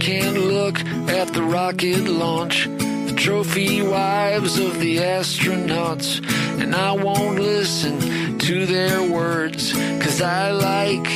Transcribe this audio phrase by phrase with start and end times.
[0.00, 0.80] can't look
[1.10, 6.26] at the rocket launch, the trophy wives of the astronauts,
[6.58, 11.06] and I won't listen to their words, cause I like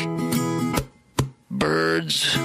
[1.51, 2.37] birds.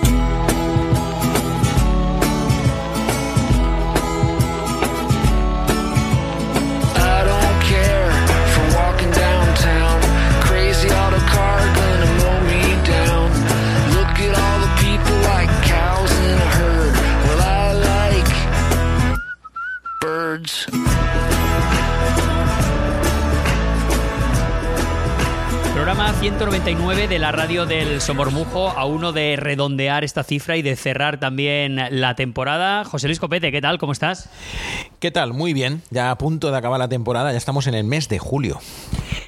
[26.20, 31.18] 199 de la radio del Somormujo, a uno de redondear esta cifra y de cerrar
[31.18, 32.84] también la temporada.
[32.84, 33.78] José Luis Copete, ¿qué tal?
[33.78, 34.30] ¿Cómo estás?
[35.00, 35.32] ¿Qué tal?
[35.32, 35.82] Muy bien.
[35.92, 38.60] Ya a punto de acabar la temporada, ya estamos en el mes de julio.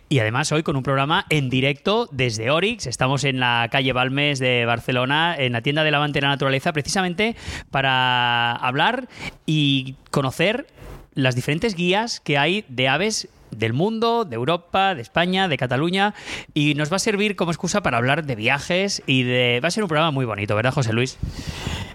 [0.09, 2.85] Y además hoy con un programa en directo desde Orix.
[2.88, 6.74] Estamos en la calle Balmes de Barcelona, en la tienda de la de la naturaleza,
[6.74, 7.37] precisamente
[7.70, 9.08] para hablar
[9.46, 10.68] y conocer
[11.13, 16.13] las diferentes guías que hay de aves del mundo, de Europa, de España, de Cataluña
[16.54, 19.60] y nos va a servir como excusa para hablar de viajes y de...
[19.63, 21.18] Va a ser un programa muy bonito, ¿verdad, José Luis?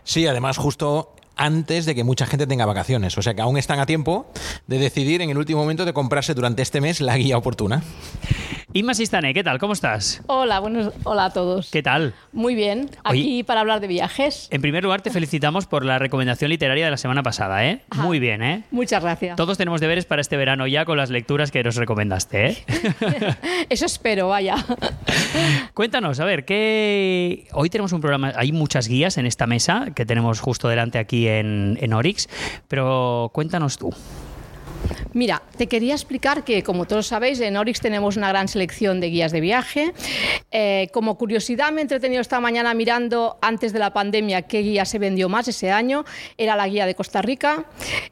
[0.04, 3.16] Sí, además justo antes de que mucha gente tenga vacaciones.
[3.18, 4.26] O sea que aún están a tiempo
[4.66, 7.82] de decidir en el último momento de comprarse durante este mes la guía oportuna.
[8.72, 9.58] Inma Sistane, ¿qué tal?
[9.58, 10.20] ¿Cómo estás?
[10.26, 11.70] Hola, buenos, hola a todos.
[11.70, 12.12] ¿Qué tal?
[12.32, 14.48] Muy bien, aquí Oye- para hablar de viajes.
[14.50, 17.80] En primer lugar, te felicitamos por la recomendación literaria de la semana pasada, ¿eh?
[17.88, 18.02] Ajá.
[18.02, 18.64] Muy bien, ¿eh?
[18.70, 19.36] Muchas gracias.
[19.36, 22.56] Todos tenemos deberes para este verano ya con las lecturas que nos recomendaste, ¿eh?
[23.70, 24.56] Eso espero, vaya.
[25.72, 27.46] Cuéntanos, a ver, ¿qué...
[27.52, 31.25] Hoy tenemos un programa, hay muchas guías en esta mesa que tenemos justo delante aquí
[31.28, 31.92] en, en
[32.68, 33.92] pero cuéntanos tú.
[35.12, 39.08] Mira, te quería explicar que, como todos sabéis, en Orix tenemos una gran selección de
[39.08, 39.94] guías de viaje.
[40.50, 44.84] Eh, como curiosidad, me he entretenido esta mañana mirando antes de la pandemia qué guía
[44.84, 46.04] se vendió más ese año.
[46.36, 47.64] Era la guía de Costa Rica.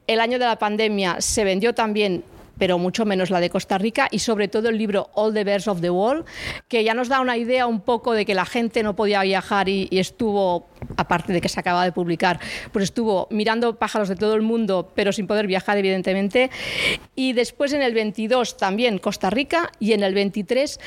[0.06, 2.24] El año de la pandemia se vendió también
[2.56, 5.66] pero mucho menos la de Costa Rica y sobre todo el libro All the Birds
[5.66, 6.24] of the Wall,
[6.68, 9.68] que ya nos da una idea un poco de que la gente no podía viajar
[9.68, 12.40] y estuvo, aparte de que se acaba de publicar,
[12.72, 16.50] pues estuvo mirando pájaros de todo el mundo, pero sin poder viajar, evidentemente.
[17.14, 20.80] Y después en el 22 también Costa Rica y en el 23,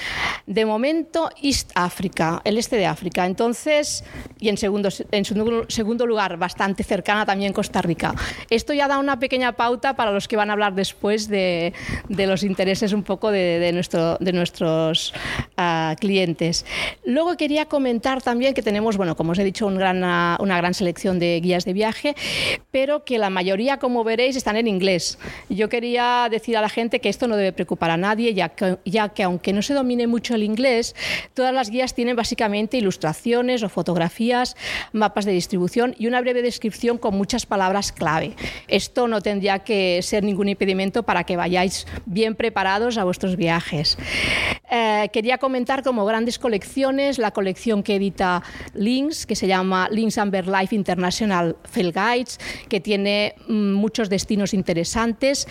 [0.46, 3.26] de momento, East Africa, el este de África.
[3.26, 4.04] Entonces,
[4.40, 5.26] y en segundo, en
[5.68, 8.14] segundo, lugar, bastante cercana también Costa Rica.
[8.50, 11.74] Esto ya da una pequeña pauta para los que van a hablar después de,
[12.10, 15.14] de los intereses un poco de, de nuestro, de nuestros
[15.58, 16.66] ah, clientes.
[17.06, 20.58] Luego quería comentar también que tenemos, bueno, como os he dicho, un gran, ah, una
[20.58, 22.16] gran selección de guías de viaje,
[22.72, 25.18] pero que la mayoría, como veréis, están en inglés.
[25.50, 28.78] Yo quería decir a la gente que esto no debe preocupar a nadie, ya que,
[28.86, 30.96] ya que aunque no se domine mucho el inglés,
[31.34, 34.56] todas las guías tienen básicamente ilustraciones o fotografías,
[34.92, 38.36] mapas de distribución y una breve descripción con muchas palabras clave.
[38.68, 43.98] Esto no tendría que ser ningún impedimento para que vayáis bien preparados a vuestros viajes.
[44.70, 48.44] Eh, quería comentar como grandes colecciones la colección que edita
[48.74, 52.40] Links, que se llama Links Amber Life International Field Guides,
[52.70, 55.48] que tiene mm, muchos destinos interesantes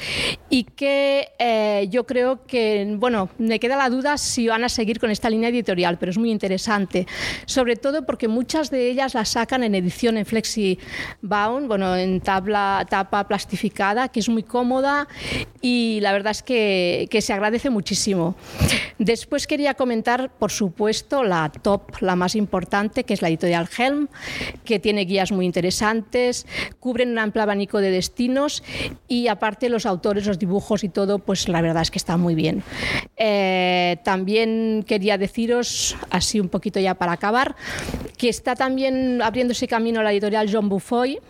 [0.50, 4.98] y que eh, yo creo que, bueno, me queda la duda si van a seguir
[4.98, 7.06] con esta línea editorial, pero es muy interesante,
[7.46, 10.78] sobre todo porque muchas de ellas las sacan en edición en flexi
[11.22, 15.08] bound, bueno, en tabla, tapa plastificada, que es muy cómoda
[15.60, 18.36] y la verdad es que, que se agradece muchísimo.
[18.98, 24.05] Después quería comentar, por supuesto, la top, la más importante, que es la editorial Helm,
[24.64, 26.46] que tiene guías muy interesantes,
[26.80, 28.62] cubren un amplio abanico de destinos
[29.08, 32.34] y aparte los autores, los dibujos y todo, pues la verdad es que está muy
[32.34, 32.62] bien.
[33.16, 37.56] Eh, también quería deciros, así un poquito ya para acabar,
[38.16, 41.20] que está también abriéndose camino la editorial John Bufoy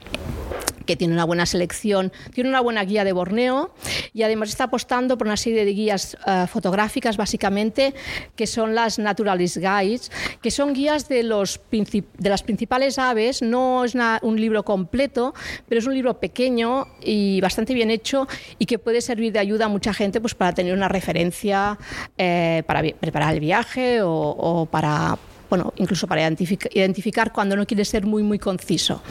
[0.87, 3.75] que tiene una buena selección, tiene una buena guía de Borneo
[4.15, 7.94] y además está apostando por una serie de guías uh, fotográficas básicamente
[8.35, 10.11] que son las Naturalist Guides,
[10.41, 15.35] que son guías de, las principales aves, no es un libro completo,
[15.69, 18.29] pero es un libro pequeño y bastante bien hecho
[18.59, 21.79] y que puede servir de ayuda a mucha gente pues, para tener una referencia
[22.19, 27.84] eh, para preparar el viaje o para bueno, incluso para identific identificar cuando no quiere
[27.84, 29.02] ser muy, muy conciso.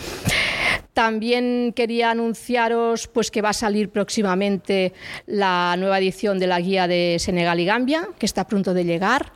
[0.95, 4.93] También quería anunciaros pues, que va a salir próximamente
[5.25, 8.85] la nueva edición de la guía de Senegal y Gambia, que está a punto de
[8.85, 9.33] llegar.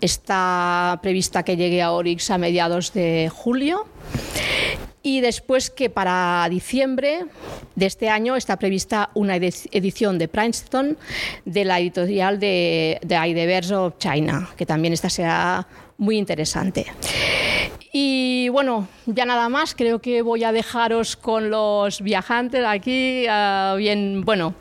[0.00, 3.86] Está prevista que llegue a Orix a mediados de julio.
[5.04, 7.26] Y después que para diciembre
[7.76, 10.98] de este año está prevista una edición de Princeton
[11.44, 16.86] de la editorial de, de Ideverse of China, que también esta será muy interesante.
[17.92, 23.74] Y bueno, ya nada más, creo que voy a dejaros con los viajantes aquí, a
[23.78, 24.54] bien, bueno,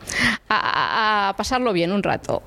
[0.48, 2.42] a pasarlo bien un rato.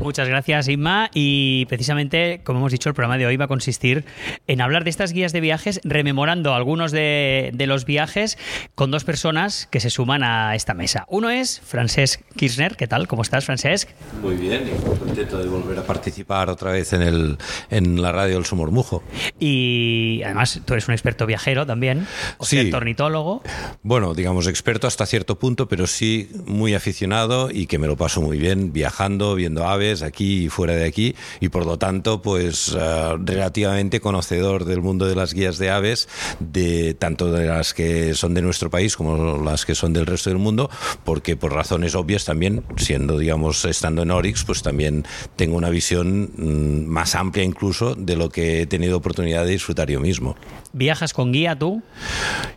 [0.00, 1.10] Muchas gracias, Inma.
[1.14, 4.04] Y precisamente, como hemos dicho, el programa de hoy va a consistir
[4.46, 8.38] en hablar de estas guías de viajes, rememorando algunos de, de los viajes
[8.74, 11.04] con dos personas que se suman a esta mesa.
[11.08, 12.76] Uno es Francesc Kirchner.
[12.76, 13.08] ¿Qué tal?
[13.08, 13.90] ¿Cómo estás, Francesc?
[14.22, 17.36] Muy bien, y contento de volver a participar otra vez en, el,
[17.70, 19.02] en la radio del Somormujo.
[19.38, 22.06] Y además, tú eres un experto viajero también,
[22.38, 22.56] o Sí.
[22.60, 23.42] cierto ornitólogo.
[23.82, 28.20] Bueno, digamos experto hasta cierto punto, pero sí muy aficionado y que me lo paso
[28.22, 32.74] muy bien viajando, viendo aves aquí y fuera de aquí y por lo tanto pues
[32.78, 36.08] eh, relativamente conocedor del mundo de las guías de aves,
[36.38, 40.30] de tanto de las que son de nuestro país como las que son del resto
[40.30, 40.70] del mundo,
[41.04, 45.04] porque por razones obvias también, siendo digamos estando en Orix, pues también
[45.36, 49.90] tengo una visión mm, más amplia incluso de lo que he tenido oportunidad de disfrutar
[49.90, 50.36] yo mismo.
[50.72, 51.82] ¿Viajas con guía tú?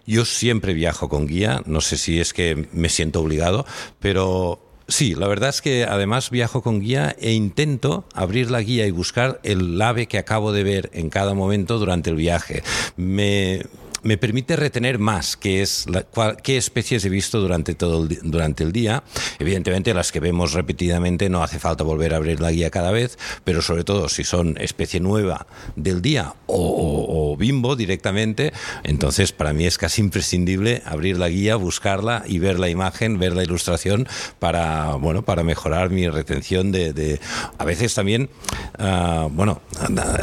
[0.06, 3.66] Yo siempre viajo con guía, no sé si es que me siento obligado,
[4.00, 8.86] pero sí, la verdad es que además viajo con guía e intento abrir la guía
[8.86, 12.64] y buscar el ave que acabo de ver en cada momento durante el viaje.
[12.96, 13.64] Me
[14.04, 18.20] me permite retener más qué, es la- cuál- qué especies he visto durante todo el,
[18.24, 19.04] durante el día.
[19.40, 23.18] Evidentemente, las que vemos repetidamente no hace falta volver a abrir la guía cada vez,
[23.44, 28.54] pero sobre todo si son especie nueva del día o, bimbo directamente,
[28.84, 33.34] entonces para mí es casi imprescindible abrir la guía, buscarla y ver la imagen, ver
[33.36, 34.08] la ilustración
[34.40, 37.20] para, bueno, para mejorar mi retención de...
[37.58, 38.30] a veces también,
[38.78, 39.62] ah, bueno,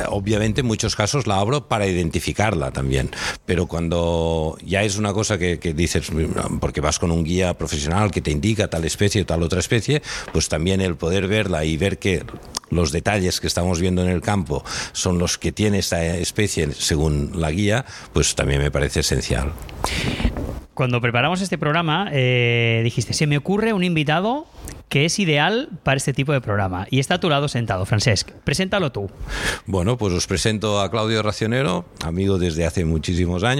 [0.08, 3.10] obviamente en muchos casos la abro para identificarla también,
[3.46, 6.10] pero cuando ya es una cosa que, que dices,
[6.58, 10.02] porque vas con un guía profesional que te indica tal especie o tal otra especie,
[10.32, 12.24] pues también el poder verla y ver que
[12.70, 17.40] los detalles que estamos viendo en el campo son los que tiene esta especie según
[17.40, 19.52] la guía, pues también me parece esencial.
[20.74, 24.46] Cuando preparamos este programa, eh, dijiste, se me ocurre un invitado
[24.90, 26.86] que es ideal para este tipo de programa.
[26.90, 28.32] Y está a tu lado sentado, Francesc.
[28.44, 29.08] Preséntalo tú.
[29.64, 33.59] Bueno, pues os presento a Claudio Racionero, amigo desde hace muchísimos años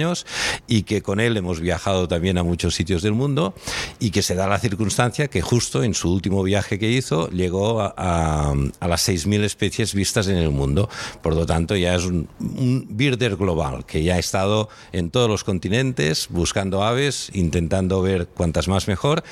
[0.67, 3.53] y que con él hemos viajado también a muchos sitios del mundo
[3.99, 7.81] y que se da la circunstancia que justo en su último viaje que hizo llegó
[7.81, 10.89] a, a- a las 6.000 especies vistas en el mundo.
[11.21, 15.29] Por lo tanto, ya es un, un birder global que ya ha estado en todos
[15.29, 19.23] los continentes buscando aves, intentando ver cuantas más mejor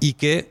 [0.00, 0.48] y que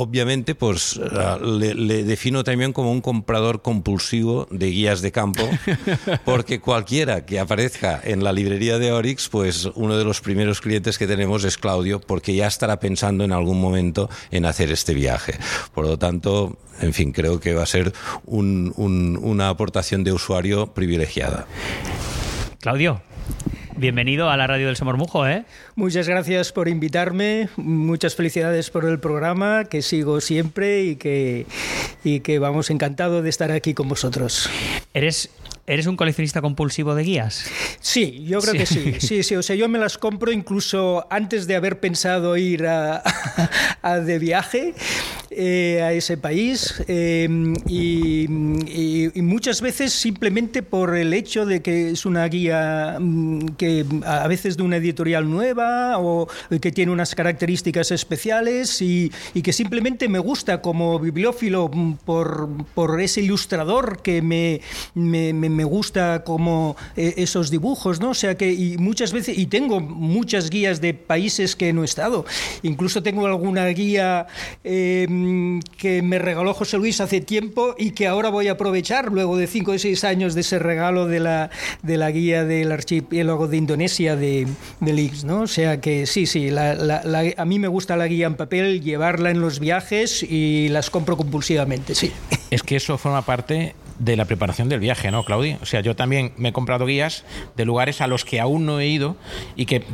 [0.00, 1.00] obviamente, pues
[1.42, 5.42] le, le defino también como un comprador compulsivo de guías de campo,
[6.24, 10.98] porque cualquiera que aparezca en la librería de Orix, pues uno de los primeros clientes
[10.98, 15.34] que tenemos es Claudio, porque ya estará pensando en algún momento en hacer este viaje.
[15.74, 17.92] Por lo tanto, en fin, creo que va a ser
[18.24, 21.46] un- un- una aportación de usuario privilegiada.
[22.60, 23.00] Claudio,
[23.78, 25.44] bienvenido a la radio del Somormujo, ¿eh?
[25.76, 31.46] Muchas gracias por invitarme, muchas felicidades por el programa, que sigo siempre y que,
[32.02, 34.50] y que vamos encantado de estar aquí con vosotros.
[34.94, 35.30] ¿Eres,
[35.68, 37.44] ¿Eres un coleccionista compulsivo de guías?
[37.80, 41.46] Sí, yo creo que sí, sí, sí, o sea, yo me las compro incluso antes
[41.46, 43.02] de haber pensado ir a,
[43.82, 44.74] a de viaje
[45.30, 47.28] eh, a ese país eh,
[47.66, 48.26] y,
[48.66, 53.84] y- y muchas veces simplemente por el hecho de que es una guía mm, que
[54.06, 56.28] a veces de una editorial nueva o
[56.62, 62.48] que tiene unas características especiales y, y que simplemente me gusta como bibliófilo mm, por,
[62.74, 64.62] por ese ilustrador que me,
[64.94, 68.10] me, me- me gusta como eh, esos dibujos, ¿no?
[68.10, 71.84] O sea que y muchas veces, y tengo muchas guías de países que no he
[71.84, 72.24] estado,
[72.62, 74.28] incluso tengo alguna guía
[74.62, 75.08] eh,
[75.76, 79.48] que me regaló José Luis hace tiempo y que ahora voy a aprovechar luego de
[79.48, 81.50] 5 o 6 años de ese regalo de la,
[81.82, 84.46] de la guía del archipiélago de Indonesia de,
[84.78, 85.40] de Lix, ¿no?
[85.40, 89.40] O sea que sí, sí, a mí me gusta la guía en papel, llevarla en
[89.40, 92.12] los viajes y las compro compulsivamente, sí.
[92.52, 95.58] Es que eso forma parte de la preparación del viaje, ¿no, Claudia?
[95.62, 97.24] O sea, yo también me he comprado guías
[97.56, 99.16] de lugares a los que aún no he ido
[99.56, 99.84] y que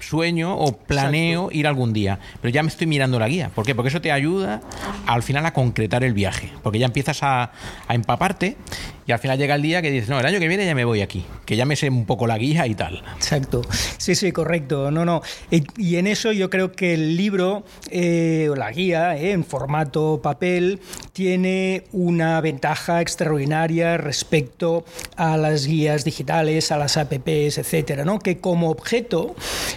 [0.00, 3.50] sueño o planeo ir algún día, pero ya me estoy mirando la guía.
[3.54, 3.74] ¿Por qué?
[3.74, 4.60] Porque eso te ayuda
[5.06, 7.52] al final a concretar el viaje, porque ya empiezas a,
[7.88, 8.58] a empaparte
[9.06, 10.84] y al final llega el día que dices, no, el año que viene ya me
[10.84, 13.02] voy aquí, que ya me sé un poco la guía y tal.
[13.16, 13.62] Exacto.
[13.98, 14.90] Sí, sí, correcto.
[14.90, 15.22] No, no.
[15.50, 20.20] Y, en eso yo creo que el libro eh, o la guía eh, en formato
[20.22, 20.80] papel
[21.12, 24.84] tiene una ventaja extraordinaria respecto
[25.16, 28.18] a las guías digitales, a las apps, etcétera, ¿no?
[28.18, 29.34] que como objeto,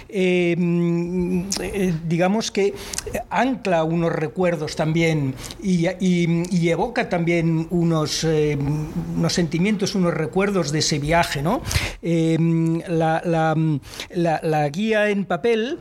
[0.08, 0.56] eh,
[1.60, 2.74] eh, digamos que
[3.30, 5.86] ancla unos recuerdos también y,
[6.68, 8.56] evoca también unos, eh,
[9.16, 11.42] unos, sentimientos, unos recuerdos de ese viaje.
[11.42, 11.62] ¿no?
[12.02, 15.78] La, la, la, guía en papel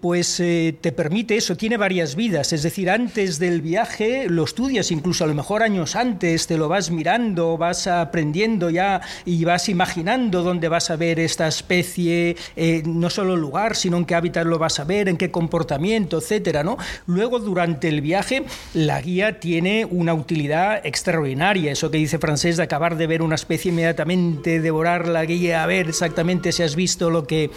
[0.00, 5.24] pues te permite eso, tiene varias vidas, es decir, antes del viaje lo estudias, incluso
[5.24, 10.42] a lo mejor años antes te lo vas mirando, vas aprendiendo ya y vas imaginando
[10.42, 14.46] dónde vas a ver esta especie, eh, no solo el lugar, sino en qué hábitat
[14.46, 16.76] lo vas a ver, en qué comportamiento, etcétera, ¿no?
[17.06, 18.44] Luego, durante el viaje,
[18.74, 21.72] la guía tiene una utilidad extraordinaria.
[21.72, 25.66] Eso que dice Francés de acabar de ver una especie inmediatamente, devorar la guía, a
[25.66, 27.50] ver exactamente si has visto lo que,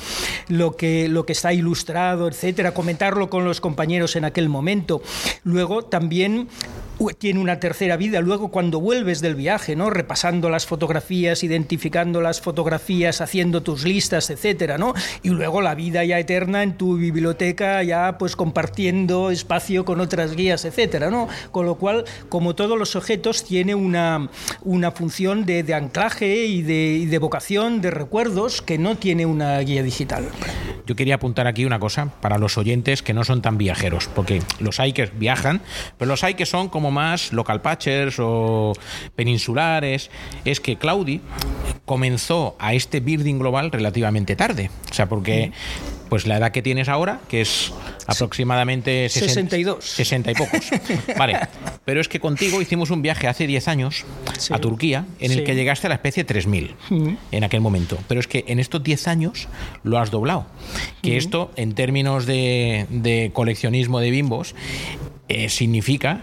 [0.47, 5.01] lo que, lo que está ilustrado, etcétera, comentarlo con los compañeros en aquel momento.
[5.43, 6.47] Luego también
[7.17, 9.89] tiene una tercera vida luego cuando vuelves del viaje, ¿no?
[9.89, 14.93] Repasando las fotografías, identificando las fotografías, haciendo tus listas, etcétera, ¿no?
[15.23, 20.35] Y luego la vida ya eterna en tu biblioteca, ya pues compartiendo espacio con otras
[20.35, 21.27] guías, etcétera, ¿no?
[21.51, 24.29] Con lo cual, como todos los objetos, tiene una,
[24.63, 29.57] una función de, anclaje y de, y de vocación, de recuerdos, que no tiene una
[29.59, 30.29] guía digital.
[30.85, 34.41] Yo quería apuntar aquí una cosa para los oyentes que no son tan viajeros, porque
[34.59, 35.61] los hay que viajan,
[35.97, 38.73] pero los hay que son como más local patchers o
[39.15, 40.11] peninsulares,
[40.45, 41.21] es que Claudi
[41.85, 44.69] comenzó a este building global relativamente tarde.
[44.89, 45.51] O sea, porque
[46.11, 47.71] pues la edad que tienes ahora, que es
[48.05, 49.85] aproximadamente 62.
[49.85, 50.69] 60 y pocos.
[51.17, 51.39] Vale,
[51.85, 54.03] pero es que contigo hicimos un viaje hace 10 años
[54.49, 56.75] a Turquía en el que llegaste a la especie 3000
[57.31, 57.97] en aquel momento.
[58.09, 59.47] Pero es que en estos 10 años
[59.83, 60.47] lo has doblado.
[61.01, 64.53] Que esto, en términos de, de coleccionismo de bimbos,
[65.31, 66.19] eh, significa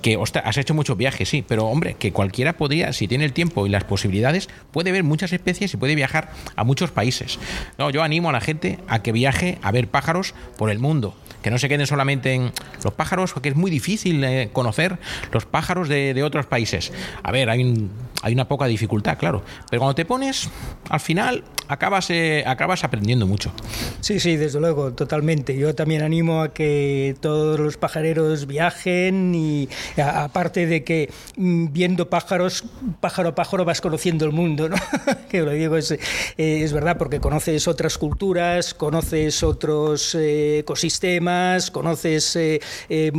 [0.00, 3.66] que has hecho muchos viajes, sí, pero hombre, que cualquiera podría, si tiene el tiempo
[3.66, 7.38] y las posibilidades, puede ver muchas especies y puede viajar a muchos países.
[7.76, 11.14] No, yo animo a la gente a que viaje a ver pájaros por el mundo,
[11.42, 12.52] que no se queden solamente en
[12.82, 14.98] los pájaros, porque es muy difícil eh, conocer
[15.32, 16.92] los pájaros de, otros países.
[17.22, 17.88] A ver, hay,
[18.22, 20.48] hay una poca dificultad, claro, pero cuando te pones,
[20.88, 23.52] al final acabas, eh, acabas aprendiendo mucho.
[24.00, 25.56] Sí, sí, desde luego, totalmente.
[25.56, 29.68] Yo también animo a que todos los pajareros viajen y
[30.02, 32.64] aparte de que mm, viendo pájaros,
[33.00, 34.68] pájaro a pájaro vas conociendo el mundo,
[35.28, 35.98] que lo digo es, eh,
[36.36, 42.38] es verdad, porque conoces otras culturas, conoces otros eh, ecosistemas, conoces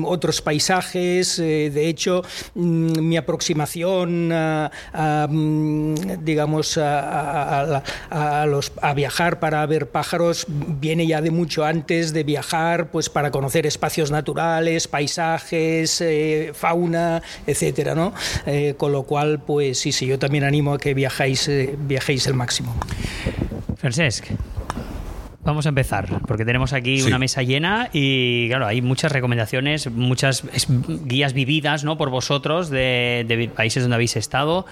[0.04, 1.38] otros paisajes.
[1.38, 2.24] de hecho,
[2.56, 10.46] mm, mi aproximación a, mm, digamos, a, a a, los, a viajar para ver pájaros
[10.48, 17.22] viene ya de mucho antes de viajar, pues para conocer espacios naturales, paisajes, eh, fauna,
[17.46, 18.14] etcétera, ¿no?
[18.46, 22.28] Eh, con lo cual, pues sí, sí, yo también animo a que viajáis, eh, viajéis
[22.28, 22.76] el máximo.
[23.78, 24.26] Francesc.
[25.50, 30.44] Vamos a empezar, porque tenemos aquí una mesa llena y, claro, hay muchas recomendaciones, muchas
[31.06, 31.98] guías vividas ¿no?
[31.98, 34.68] por vosotros de, países donde habéis estado.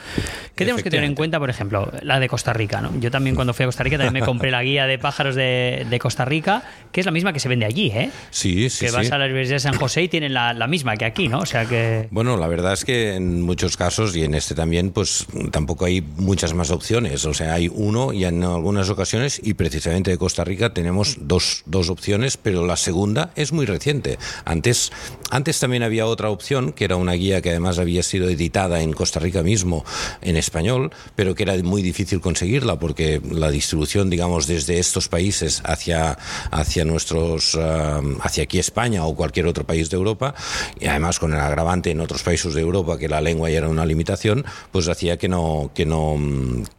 [0.53, 2.79] ¿Qué tenemos que tener en cuenta, por ejemplo, la de Costa Rica?
[2.79, 2.91] ¿no?
[2.99, 5.97] Yo también cuando fui a Costa Rica también me compré la guía de pájaros de,
[5.99, 8.11] Costa Rica, que es la misma que se vende allí, ¿eh?
[8.29, 11.05] Sí, sí, Que vas a la Universidad de San José y tienen la, misma que
[11.05, 11.39] aquí, ¿no?
[11.39, 12.07] O sea que...
[12.11, 16.01] Bueno, la verdad es que en muchos casos, y en este también, pues tampoco hay
[16.01, 17.25] muchas más opciones.
[17.25, 21.63] O sea, hay uno y en algunas ocasiones, y precisamente de Costa Rica, tenemos dos,
[21.65, 24.17] dos, opciones, pero la segunda es muy reciente.
[24.45, 24.91] Antes,
[25.29, 28.93] antes también había otra opción, que era una guía que además había sido editada en
[28.93, 29.85] Costa Rica mismo
[30.21, 35.61] en español, pero que era muy difícil conseguirla porque la distribución, digamos, desde estos países
[35.65, 36.17] hacia,
[36.51, 40.35] hacia nuestros, ah, hacia aquí España o cualquier otro país de Europa,
[40.79, 43.69] y además con el agravante en otros países de Europa que la lengua ya era
[43.69, 46.17] una limitación, pues hacía que no, que no,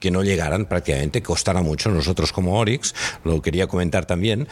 [0.00, 1.90] que no llegaran prácticamente, costara mucho.
[1.90, 4.48] Nosotros como Orix lo quería comentar también,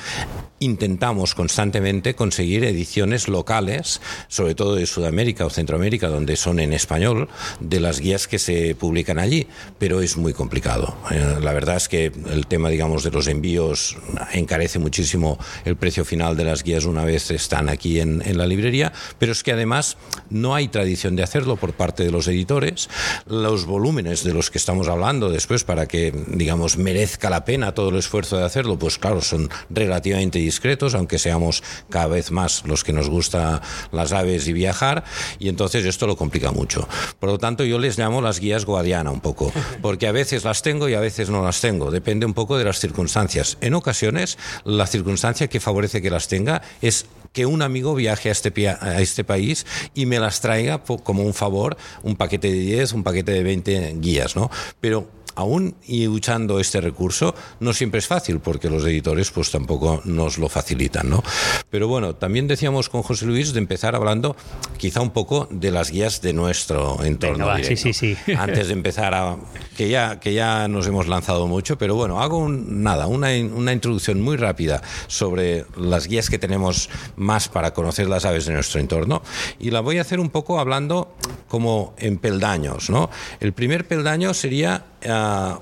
[0.59, 7.29] intentamos constantemente conseguir ediciones locales, sobre todo de Sudamérica o Centroamérica, donde son en español,
[7.61, 9.47] de las guías que se publican allí,
[9.79, 10.97] pero es muy complicado.
[11.11, 13.97] Eh, la verdad es que el tema, digamos, de los envíos
[14.33, 18.47] encarece muchísimo el precio final de las guías una vez están aquí en, en la
[18.47, 19.97] librería, pero es que además
[20.31, 22.89] no hay tradición de hacerlo por parte de los editores.
[23.27, 27.91] Los volúmenes de los que estamos hablando después para que, digamos, merezca la pena todo
[27.91, 32.83] el esfuerzo de hacerlo, pues claro, son relativamente discretos, aunque seamos cada vez más los
[32.83, 35.05] que nos gusta las aves y viajar,
[35.39, 36.89] y entonces esto lo complica mucho.
[37.21, 40.63] Por lo tanto, yo les llamo las guías guadiana un poco, porque a veces las
[40.63, 43.59] tengo y a veces no las tengo, depende un poco de las circunstancias.
[43.61, 48.33] En ocasiones, la circunstancia que favorece que las tenga es que un amigo viaje a
[48.33, 52.95] este, a este país y me las traiga como un favor, un paquete de 10,
[52.95, 54.51] un paquete de 20 guías, ¿no?
[54.81, 55.07] Pero
[55.37, 60.39] aún y usando este recurso, no siempre es fácil porque los editores pues tampoco nos
[60.39, 61.23] lo facilitan, ¿no?
[61.71, 64.35] Pero bueno, también decíamos con José Luis de empezar hablando
[64.79, 67.47] quizá un poco de las guías de nuestro entorno.
[67.63, 68.17] sí, sí, sí.
[68.37, 69.37] Antes de empezar a...
[69.77, 74.21] que ya, que ya nos hemos lanzado mucho, pero bueno, hago nada, una, una introducción
[74.21, 79.23] muy rápida sobre las guías que tenemos más para conocer las aves de nuestro entorno
[79.59, 81.15] y la voy a hacer un poco hablando
[81.49, 83.11] como en peldaños, ¿no?
[83.41, 85.59] El primer peldaño sería uh,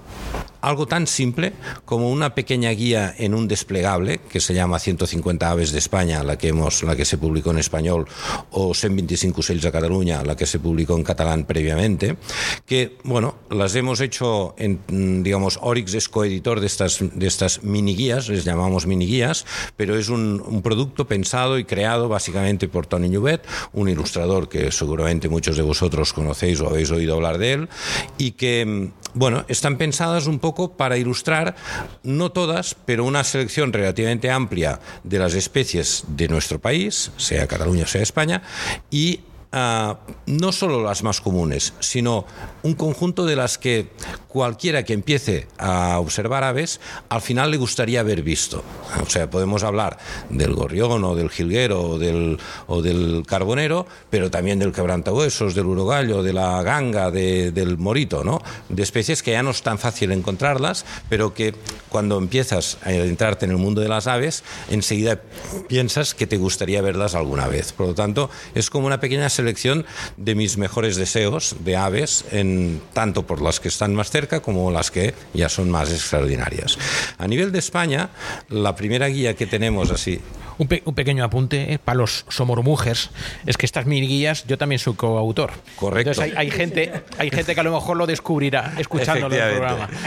[0.64, 1.52] algo tan simple
[1.84, 6.38] como una pequeña guía en un desplegable que se llama 150 aves de España, la
[6.38, 8.06] que, hemos, la que se publicó en español,
[8.50, 12.16] o 125 ocells de Cataluña, la que se publicó en catalán previamente,
[12.66, 17.94] que, bueno, las hemos hecho en, digamos, Orix es coeditor de estas, de estas mini
[17.94, 19.44] guías, les llamamos mini guías,
[19.76, 24.72] pero es un, un producto pensado y creado básicamente por Tony Newbet, un ilustrador que
[24.72, 27.68] seguramente muchos de vosotros conocéis o habéis oído hablar de él,
[28.18, 31.54] y que, bueno, están pensadas un poco para ilustrar,
[32.02, 37.86] no todas, pero una selección relativamente amplia de las especies de nuestro país, sea Cataluña,
[37.86, 38.42] sea España,
[38.90, 39.20] y
[39.54, 39.94] uh,
[40.26, 42.26] no solo las más comunes, sino
[42.62, 43.88] un conjunto de las que
[44.28, 48.64] cualquiera que empiece a observar aves, al final le gustaría haber visto.
[49.00, 54.30] O sea, podemos hablar del gorrión o del jilguero o del, o del carbonero, pero
[54.30, 58.42] también del quebrantahuesos, del urogallo, de la ganga, de, del morito, ¿no?
[58.68, 61.54] De especies que ya no es tan fácil encontrarlas, pero que
[61.88, 65.22] cuando empiezas a adentrarte en el mundo de las aves, enseguida
[65.68, 67.72] piensas que te gustaría verlas alguna vez.
[67.72, 69.43] Por lo tanto, es como una pequeña selección
[70.16, 74.70] de mis mejores deseos de aves, en, tanto por las que están más cerca como
[74.70, 76.78] las que ya son más extraordinarias.
[77.18, 78.10] A nivel de España,
[78.48, 80.20] la primera guía que tenemos así
[80.58, 83.10] un, pequeño apunte eh, para los somormujers
[83.46, 85.52] es que estas mini guías yo también soy coautor.
[85.76, 86.10] Correcto.
[86.10, 89.88] Entonces hay, gente, hay gente que a lo mejor lo descubrirá escuchando el programa.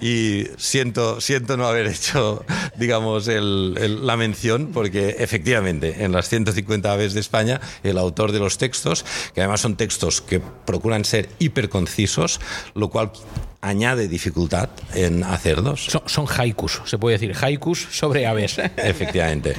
[0.00, 2.44] Y siento, siento no haber hecho,
[2.76, 8.51] digamos, la mención porque efectivamente en las 150 aves de España el autor de los
[8.58, 9.04] textos,
[9.34, 12.40] que además son textos que procuran ser hiperconcisos,
[12.74, 13.12] lo cual
[13.62, 15.86] añade dificultad en hacerlos.
[15.86, 18.58] Son, son, haikus, se puede decir, haikus sobre aves.
[18.76, 19.54] Efectivamente.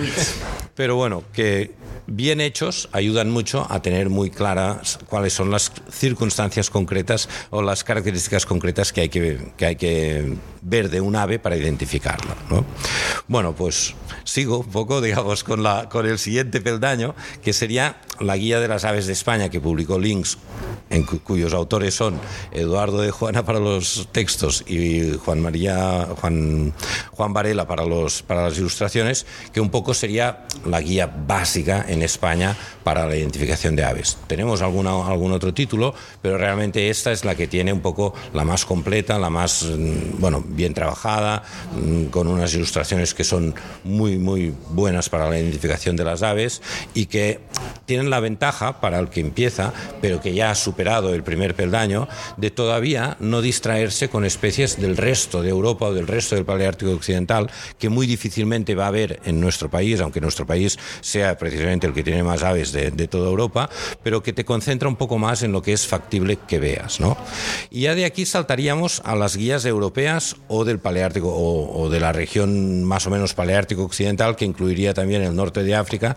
[0.76, 1.72] Pero bueno, que
[2.08, 7.84] bien hechos ayudan mucho a tener muy claras cuáles son las circunstancias concretas o las
[7.84, 12.36] características concretas que hay que, que, hay que ver de un ave para identificarlo.
[12.50, 12.66] ¿no?
[13.28, 18.38] Bueno, pues sigo un poco, digamos, con, la, con el siguiente peldaño, que sería la
[18.38, 20.38] guía de las aves de España que publicó Links,
[20.90, 22.20] en cuyos autores son
[22.52, 26.74] Eduardo de Juana para los textos y Juan María Juan,
[27.12, 32.02] Juan Varela para, los, para las ilustraciones, que un poco sería la guía básica en
[32.02, 34.18] España para la identificación de aves.
[34.28, 38.44] Tenemos alguna, algún otro título, pero realmente esta es la que tiene un poco la
[38.44, 41.44] más completa, la más, mm, bueno, bien trabajada,
[41.76, 43.54] mm, con unas ilustraciones que son
[43.84, 46.62] muy, muy buenas para la identificación de las aves
[46.94, 47.40] y que
[47.86, 52.08] tienen la ventaja para el que empieza, pero que ya ha superado el primer peldaño,
[52.38, 53.42] de todavía no
[54.10, 58.76] con especies del resto de Europa o del resto del Paleártico Occidental, que muy difícilmente
[58.76, 62.44] va a haber en nuestro país, aunque nuestro país sea precisamente el que tiene más
[62.44, 63.70] aves de, toda Europa,
[64.02, 67.02] pero que te concentra un poco más en lo que es factible que veas.
[67.02, 67.18] ¿no?
[67.70, 72.14] Y ya de aquí saltaríamos a las guías europeas o del Paleártico o, de la
[72.14, 76.16] región más o menos Paleártico Occidental, que incluiría también el norte de África,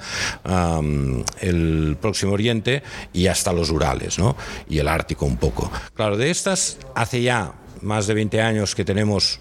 [1.41, 4.37] el Próximo Oriente y hasta los Urales, ¿no?
[4.69, 5.69] y el Ártico un poco.
[5.95, 9.41] Claro, de estas hace ya más de 20 años que tenemos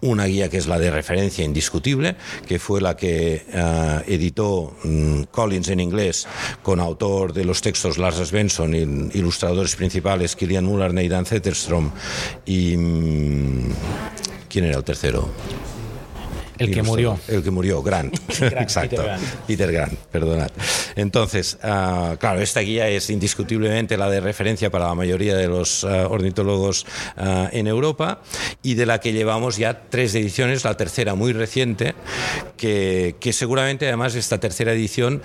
[0.00, 2.16] una guía que es la de referencia indiscutible,
[2.46, 6.26] que fue la que uh, editó um, Collins en inglés,
[6.62, 11.90] con autor de los textos Lars Svensson y ilustradores principales Kilian Muller, y Dan Zetterstrom.
[12.46, 12.76] Y.
[12.76, 13.72] Um,
[14.48, 15.28] ¿Quién era el tercero?
[16.58, 17.18] El que murió.
[17.28, 18.14] El que murió, Grant.
[18.40, 19.04] Exacto.
[19.46, 19.94] Peter Grant.
[20.10, 20.50] perdonad.
[20.96, 25.84] Entonces, uh, claro, esta guía es indiscutiblemente la de referencia para la mayoría de los
[25.84, 26.84] uh, ornitólogos
[27.16, 28.20] uh, en Europa
[28.62, 31.94] y de la que llevamos ya tres ediciones, la tercera muy reciente,
[32.56, 35.22] que, que seguramente además esta tercera edición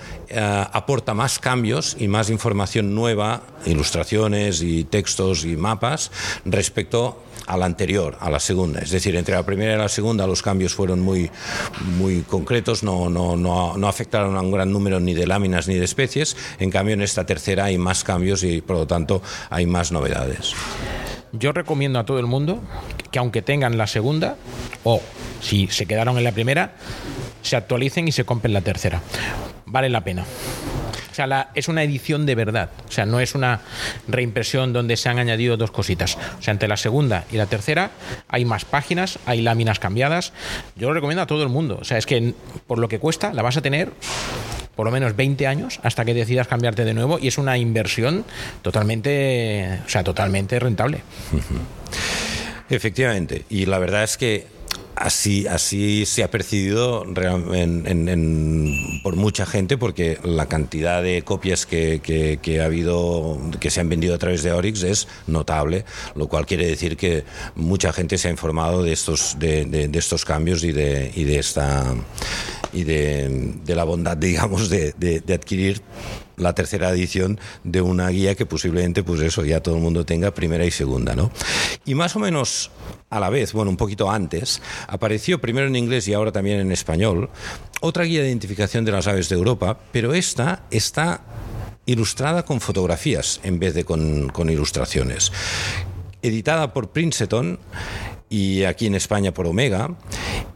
[0.72, 6.10] aporta más cambios y más información nueva, ilustraciones y textos y mapas
[6.44, 8.80] respecto a la anterior, a la segunda.
[8.80, 11.30] Es decir, entre la primera y la segunda los cambios fueron muy,
[11.98, 15.76] muy concretos, no, no, no, no afectaron a un gran número ni de láminas ni
[15.76, 16.36] de especies.
[16.58, 20.54] En cambio, en esta tercera hay más cambios y por lo tanto hay más novedades.
[21.32, 22.60] Yo recomiendo a todo el mundo
[23.10, 24.36] que aunque tengan la segunda
[24.84, 25.00] o
[25.40, 26.74] si se quedaron en la primera,
[27.42, 29.02] se actualicen y se compren la tercera.
[29.66, 30.24] Vale la pena.
[31.14, 32.70] O sea, la- es una edición de verdad.
[32.88, 33.60] O sea, no es una
[34.08, 36.18] reimpresión donde se han añadido dos cositas.
[36.40, 37.92] O sea, entre la segunda y la tercera
[38.26, 40.32] hay más páginas, hay láminas cambiadas.
[40.74, 41.78] Yo lo recomiendo a todo el mundo.
[41.80, 42.34] O sea, es que
[42.66, 43.92] por lo que cuesta, la vas a tener
[44.74, 48.24] por lo menos 20 años hasta que decidas cambiarte de nuevo y es una inversión
[48.62, 51.02] totalmente, o sea, totalmente rentable.
[52.70, 54.48] Efectivamente, y la verdad es que
[54.96, 57.04] así, así se ha percibido
[57.54, 63.80] en- por mucha gente porque la cantidad de copias que, que- ha habido, que se
[63.80, 68.16] han vendido a través de Orix es notable, lo cual quiere decir que mucha gente
[68.18, 71.94] se ha informado de estos, de, de- estos cambios y de, y de esta
[72.72, 75.80] y de, la bondad, digamos, de- de adquirir
[76.36, 80.32] la tercera edición de una guía que posiblemente, pues eso, ya todo el mundo tenga
[80.32, 81.30] primera y segunda, ¿no?
[81.84, 82.70] Y más o menos
[83.10, 86.72] a la vez, bueno, un poquito antes, apareció primero en inglés y ahora también en
[86.72, 87.30] español
[87.80, 91.22] otra guía de identificación de las aves de Europa, pero esta está
[91.86, 95.32] ilustrada con fotografías en vez de con, con ilustraciones.
[96.22, 97.58] Editada por Princeton
[98.34, 99.94] y aquí en España por Omega.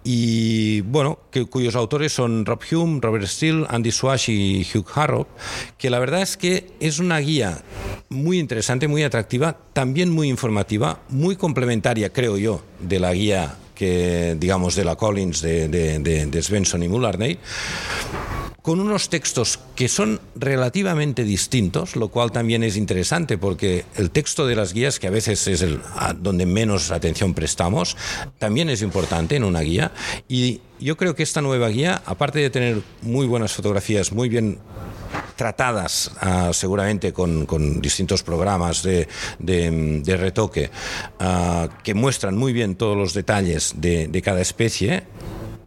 [0.03, 5.29] Y bueno, que, cuyos autores son Rob Hume, Robert Steele, Andy Swash y Hugh Harrop,
[5.77, 7.63] que la verdad es que es una guía
[8.09, 14.37] muy interesante, muy atractiva, también muy informativa, muy complementaria, creo yo, de la guía que,
[14.41, 17.39] digamos, de la Collins de, de, de, de Svensson y Mullarney
[18.69, 24.47] con unos textos que son relativamente distintos, lo cual también es interesante porque el texto
[24.47, 27.97] de las guías, que a veces es el a donde menos atención prestamos,
[28.39, 29.93] también es importante en una guía.
[30.29, 34.59] Y yo creo que esta nueva guía, aparte de tener muy buenas fotografías, muy bien
[35.35, 39.09] tratadas ah, seguramente con, distintos programas de,
[40.05, 40.71] retoque
[41.21, 45.05] ah, que muestran muy bien todos los detalles de, de cada especie.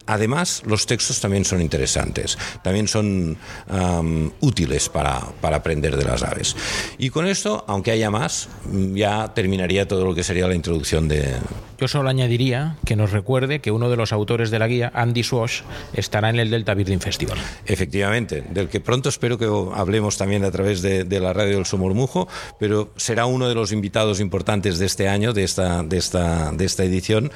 [0.08, 3.38] Además, los textos también son interesantes, también son
[3.70, 6.56] am, útiles para, para aprender de las aves.
[6.98, 11.08] Y con esto, aunque haya más, mm, ya terminaría todo lo que sería la introducción
[11.08, 11.36] de,
[11.80, 15.24] Yo solo añadiría que nos recuerde que uno de los autores de la guía, Andy
[15.24, 15.62] Swash,
[15.94, 17.38] estará en el Delta Birding Festival.
[17.66, 21.66] Efectivamente, del que pronto espero que hablemos también a través de, de la radio del
[21.66, 22.28] Somormujo,
[22.60, 26.66] pero será uno de los invitados importantes de este año, de esta, de esta, de
[26.66, 27.32] esta edición,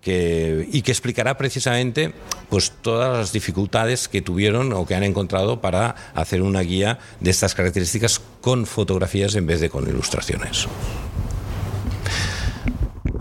[0.00, 2.09] que, y que explicará precisamente
[2.48, 7.30] pues, todas las dificultades que tuvieron o que han encontrado para hacer una guía de
[7.30, 10.66] estas características con fotografías en vez de con ilustraciones.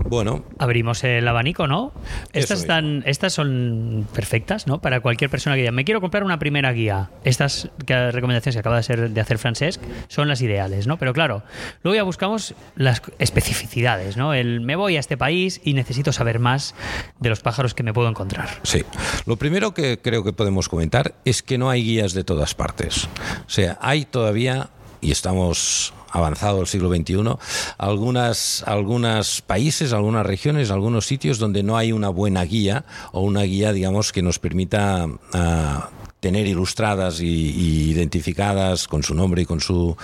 [0.10, 1.94] Bueno, Abrimos el abanico, ¿no?
[2.34, 4.82] Estas, están, estas son perfectas, ¿no?
[4.82, 7.12] Para cualquier persona que diga, me quiero comprar una primera guía.
[7.24, 10.98] Estas recomendaciones que acaba de, ser, de hacer Francesc son las ideales, ¿no?
[10.98, 11.44] Pero claro,
[11.84, 14.34] luego ya buscamos las especificidades, ¿no?
[14.34, 16.74] El me voy a este país y necesito saber más
[17.20, 18.50] de los pájaros que me puedo encontrar.
[18.64, 18.84] Sí.
[19.26, 23.06] Lo primero que creo que podemos comentar es que no hay guías de todas partes.
[23.46, 24.70] O sea, hay todavía,
[25.02, 27.38] y estamos avanzado el siglo XXI,
[27.78, 33.44] algunas, algunos países, algunas regiones, algunos sitios donde no hay una buena guía o una
[33.44, 39.60] guía, digamos, que nos permita ah, tener ilustradas y, identificadas con su nombre y con
[39.62, 39.96] su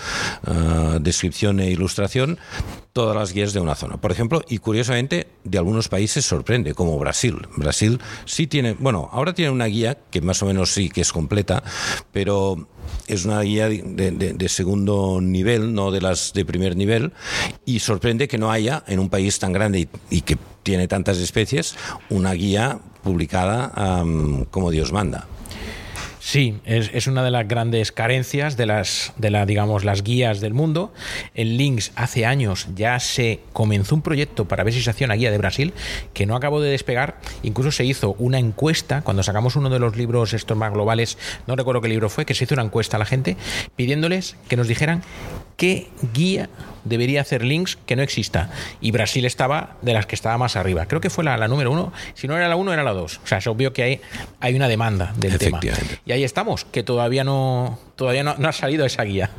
[0.45, 2.37] ah, descripción e ilustración
[2.93, 3.97] todas las guías de una zona.
[3.97, 7.35] Por ejemplo, y curiosamente, de algunos países sorprende, como Brasil.
[7.57, 11.11] Brasil sí tiene, bueno, ahora tiene una guía que más o menos sí que es
[11.11, 11.61] completa,
[12.13, 12.67] pero
[13.07, 17.11] es una guía de, de- de segundo nivel, no de las de primer nivel,
[17.65, 21.17] y sorprende que no haya en un país tan grande y, y que tiene tantas
[21.17, 21.75] especies
[22.09, 25.27] una guía publicada am, como Dios manda.
[26.25, 30.41] Sí, es, es una de las grandes carencias de las, de la, digamos, las guías
[30.41, 30.91] del mundo.
[31.35, 35.13] En Links hace años ya se comenzó un proyecto para ver si se hacía una
[35.13, 35.75] guía de Brasil
[36.15, 37.19] que no acabó de despegar.
[37.43, 41.55] Incluso se hizo una encuesta cuando sacamos uno de los libros estos más globales, no
[41.55, 43.37] recuerdo qué libro fue, que se hizo una encuesta a la gente
[43.75, 45.03] pidiéndoles que nos dijeran
[45.57, 46.49] qué guía
[46.83, 48.49] debería hacer Links que no exista.
[48.79, 50.85] Y Brasil estaba de las que estaba más arriba.
[50.87, 51.91] Creo que fue la, la número uno.
[52.13, 53.19] Si no era la uno, era la dos.
[53.23, 54.01] O sea, es obvio que hay,
[54.39, 55.59] hay una demanda del tema.
[56.05, 59.31] Y ahí estamos, que todavía no, todavía no, no ha salido esa guía.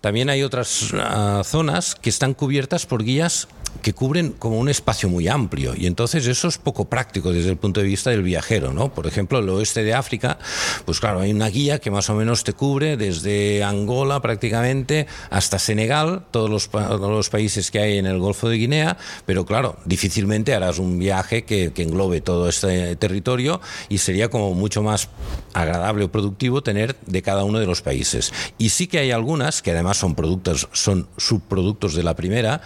[0.00, 3.48] También hay otras ah, zonas que están cubiertas por guías
[3.82, 7.56] que cubren como un espacio muy amplio y entonces eso es poco práctico desde el
[7.56, 8.92] punto de vista del viajero, ¿no?
[8.92, 10.38] Por ejemplo, el oeste de África,
[10.84, 15.58] pues claro, hay una guía que más o menos te cubre desde Angola prácticamente hasta
[15.58, 19.76] Senegal, todos los, todos los países que hay en el Golfo de Guinea, pero claro,
[19.84, 25.08] difícilmente harás un viaje que, que englobe todo este territorio y sería como mucho más
[25.52, 28.32] agradable o productivo tener de cada uno de los países.
[28.58, 32.60] Y sí que hay algunas que además son productos, son subproductos de la primera,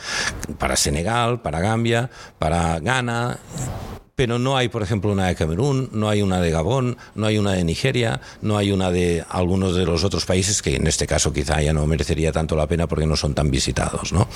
[0.59, 0.99] para Senegal,
[1.42, 3.38] para Gambia, para Ghana,
[4.20, 7.38] pero no hay, por ejemplo, una de Camerún, no hay una de Gabón, no hay
[7.38, 11.06] una de Nigeria, no hay una de algunos de los otros países que en este
[11.06, 14.12] caso quizá ya no merecería tanto la pena porque no son tan visitados.
[14.12, 14.28] ¿no?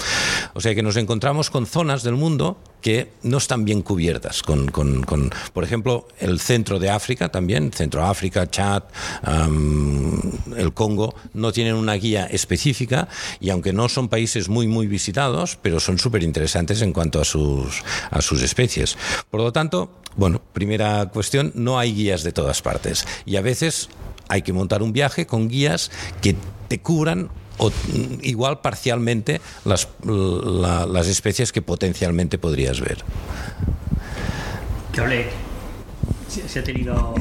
[0.55, 4.71] O sea que nos encontramos con zonas del mundo que no están bien cubiertas, con,
[4.71, 8.85] con, con por ejemplo, el centro de África también, Centro África, Chad,
[9.27, 10.19] um,
[10.57, 13.09] el Congo, no tienen una guía específica
[13.41, 17.25] y aunque no son países muy, muy visitados, pero son súper interesantes en cuanto a
[17.25, 18.99] sus, a sus especies.
[19.31, 19.74] Por lo tanto,
[20.17, 23.07] bueno, primera cuestión, no hay guías de todas partes.
[23.27, 23.89] Y a veces
[24.29, 26.37] hay que montar un viaje con guías que
[26.69, 27.71] te cubran o
[28.23, 32.99] igual parcialmente las, la, las especies que potencialmente podrías ver.
[34.93, 35.27] Que hable.
[36.49, 37.15] Se ha tenido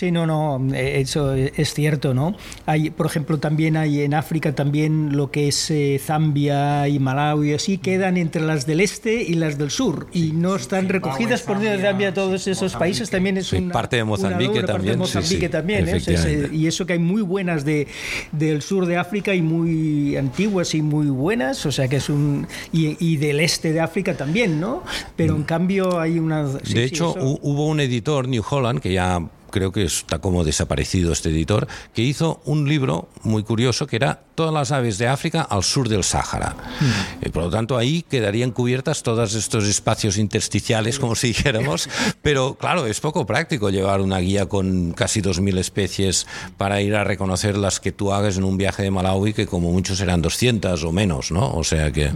[0.00, 2.34] Sí, no, no, eso es cierto, ¿no?
[2.64, 7.52] Hay, por ejemplo, también hay en África también lo que es eh, Zambia y Malawi,
[7.52, 11.56] así quedan entre las del este y las del sur y no están recogidas por
[11.56, 14.90] Zambia, Zambia todos esos países también es sí, una, parte de Mozambique una también, parte
[14.90, 15.96] de Mozambique sí, sí, también, ¿eh?
[15.96, 17.86] es, y eso que hay muy buenas de
[18.32, 22.46] del sur de África y muy antiguas y muy buenas, o sea que es un
[22.72, 24.82] y, y del este de África también, ¿no?
[25.14, 27.38] Pero en cambio hay una sí, de hecho eso...
[27.42, 32.02] hubo un editor New Holland que ya creo que está como desaparecido este editor, que
[32.02, 36.02] hizo un libro muy curioso que era Todas las aves de África al sur del
[36.02, 36.56] Sáhara.
[36.80, 37.26] Mm.
[37.26, 41.90] Y por lo tanto, ahí quedarían cubiertas todos estos espacios intersticiales, como si dijéramos,
[42.22, 47.04] pero claro, es poco práctico llevar una guía con casi 2.000 especies para ir a
[47.04, 50.82] reconocer las que tú hagas en un viaje de Malawi, que como muchos serán 200
[50.84, 51.52] o menos, ¿no?
[51.52, 52.10] O sea que...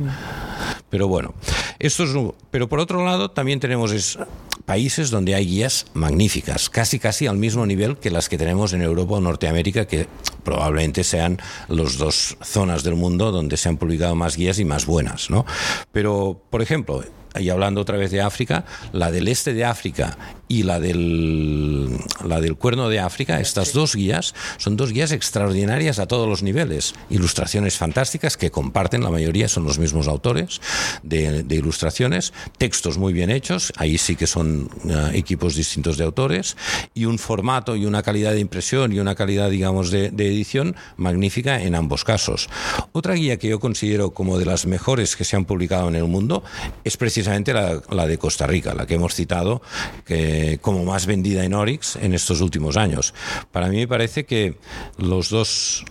[0.88, 1.34] Pero bueno,
[1.78, 2.10] esto es...
[2.50, 4.18] Pero por otro lado, también tenemos es,
[4.66, 8.82] países donde hay guías magníficas, casi casi al mismo nivel que las que tenemos en
[8.82, 10.06] Europa o Norteamérica, que
[10.42, 14.86] probablemente sean las dos zonas del mundo donde se han publicado más guías y más
[14.86, 15.44] buenas, ¿no?
[15.92, 17.02] Pero, por ejemplo,
[17.38, 20.16] y hablando otra vez de África, la del este de África
[20.46, 25.98] y la del, la del cuerno de África, estas dos guías son dos guías extraordinarias
[25.98, 26.94] a todos los niveles.
[27.10, 30.60] Ilustraciones fantásticas que comparten, la mayoría son los mismos autores
[31.02, 36.04] de, de ilustraciones, textos muy bien hechos, ahí sí que son uh, equipos distintos de
[36.04, 36.56] autores,
[36.94, 40.76] y un formato y una calidad de impresión y una calidad, digamos, de, de edición
[40.96, 42.48] magnífica en ambos casos.
[42.92, 46.04] Otra guía que yo considero como de las mejores que se han publicado en el
[46.04, 46.44] mundo
[46.84, 49.62] es precisamente la, la de Costa Rica, la que hemos citado,
[50.04, 53.14] que como más vendida en Orix en estos últimos años.
[53.52, 54.58] Para mí me parece que
[54.98, 55.84] los dos,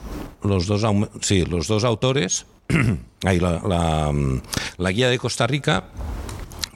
[0.43, 0.85] los dos,
[1.21, 2.45] sí, los dos autores,
[3.21, 4.13] la, la,
[4.77, 5.85] la guía de Costa Rica,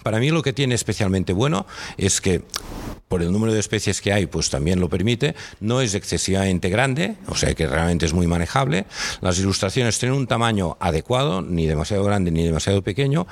[0.03, 1.65] para mí lo que tiene especialmente bueno
[1.97, 2.41] es que
[3.07, 5.35] por el número de especies que hay, pues también lo permite.
[5.59, 8.85] No es excesivamente grande, o sea que realmente es muy manejable.
[9.21, 13.27] Las ilustraciones tienen un tamaño adecuado, ni demasiado grande ni demasiado pequeño.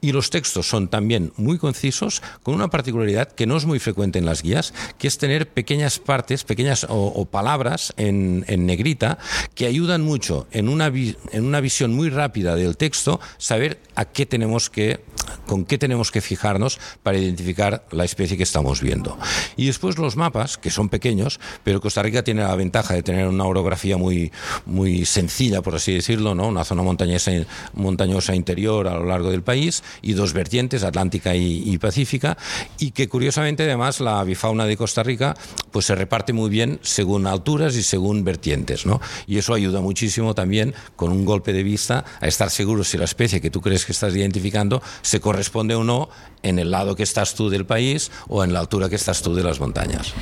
[0.00, 4.18] Y los textos son también muy concisos, con una particularidad que no es muy frecuente
[4.18, 9.18] en las guías, que es tener pequeñas partes, pequeñas o, palabras en, en, negrita,
[9.54, 14.04] que ayudan mucho en una, vi, en una visión muy rápida del texto, saber a
[14.04, 15.00] qué tenemos que,
[15.46, 19.18] con qué tenemos que fijarnos para identificar la especie que estamos viendo.
[19.56, 23.26] Y después los mapas, que son pequeños, pero Costa Rica tiene la ventaja de tener
[23.26, 24.32] una orografía muy,
[24.66, 26.48] muy sencilla, por así decirlo, ¿no?
[26.48, 27.32] una zona montañosa,
[27.74, 32.36] montañosa interior a lo largo del país y dos vertientes, Atlántica y, y, Pacífica,
[32.78, 35.34] y que curiosamente además la bifauna de Costa Rica
[35.70, 38.86] pues se reparte muy bien según alturas y según vertientes.
[38.86, 39.00] ¿no?
[39.26, 43.04] Y eso ayuda muchísimo también con un golpe de vista a estar seguro si la
[43.04, 46.08] especie que tú crees que estás identificando se corresponde o no
[46.42, 49.34] en el lado que estás tú del país o en la altura que estás tú
[49.34, 50.14] de las montañas.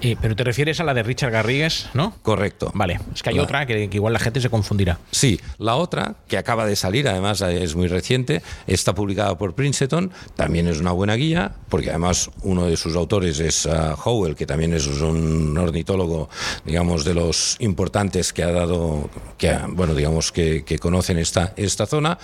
[0.00, 2.14] Eh, pero te refieres a la de Richard Garrigues, ¿no?
[2.22, 2.70] Correcto.
[2.74, 3.42] Vale, es que hay la...
[3.42, 4.98] otra que, que, igual la gente se confundirá.
[5.10, 10.12] Sí, la otra, que acaba de salir, además es muy reciente, está publicada por Princeton,
[10.34, 14.46] también es una buena guía, porque además uno de sus autores es uh, Howell, que
[14.46, 16.28] también es un ornitólogo,
[16.64, 21.86] digamos, de los importantes que ha dado, que bueno, digamos, que, que conocen esta, esta
[21.86, 22.18] zona,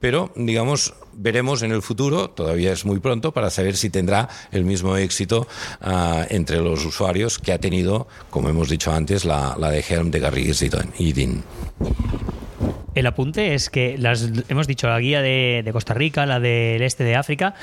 [0.00, 4.64] pero, digamos, veremos en el futuro, todavía es muy pronto, para saber si tendrá el
[4.64, 5.46] mismo éxito
[5.82, 10.20] uh, entre los usuarios que ha tenido, como hemos dicho antes, la, de Helm de
[10.20, 11.42] Garrigues y Dean.
[12.94, 17.04] el apunte es que las, hemos dicho la guía de Costa Rica, la del este
[17.04, 17.54] de África.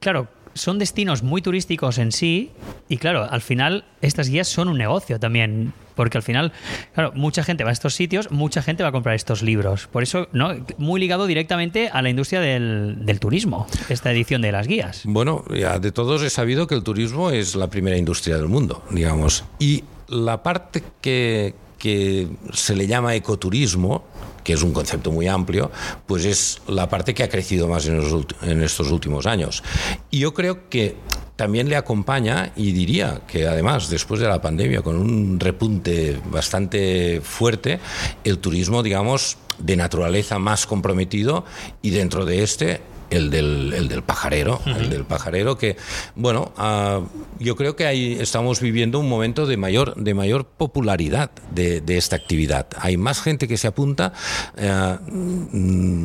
[0.00, 2.50] Claro, son destinos muy turísticos en sí
[2.88, 6.52] y claro, al final estas guías son un negocio también, porque al final,
[6.94, 9.86] claro, mucha gente va a estos sitios, mucha gente va a comprar estos libros.
[9.86, 10.54] Por eso, ¿no?
[10.78, 15.02] Muy ligado directamente a la industria del, turismo, esta edición de las guías.
[15.04, 18.82] Bueno, ya de todos he sabido que el turismo es la primera industria del mundo,
[18.90, 19.44] digamos.
[19.58, 24.04] Y la parte que, que se le llama ecoturismo,
[24.44, 25.70] que es un concepto muy amplio,
[26.06, 29.62] pues es la parte que ha crecido más en, los en estos últimos años.
[30.10, 30.96] Y yo creo que
[31.36, 37.20] también le acompaña, y diría que además después de la pandemia, con un repunte bastante
[37.20, 37.78] fuerte,
[38.24, 41.44] el turismo, digamos, de naturaleza más comprometido
[41.80, 45.76] y dentro de este el del, el del pajarero, el del pajarero que,
[46.14, 47.00] bueno, ah,
[47.38, 51.96] yo creo que ahí estamos viviendo un momento de mayor, de mayor popularidad de, de
[51.96, 52.68] esta actividad.
[52.78, 54.12] Hay más gente que se apunta,
[54.56, 54.96] eh,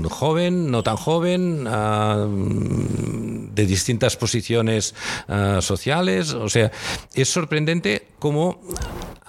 [0.10, 4.96] joven, no tan joven, ah, de distintas posiciones
[5.28, 6.72] ah, sociales, o sea,
[7.14, 8.62] es sorprendente cómo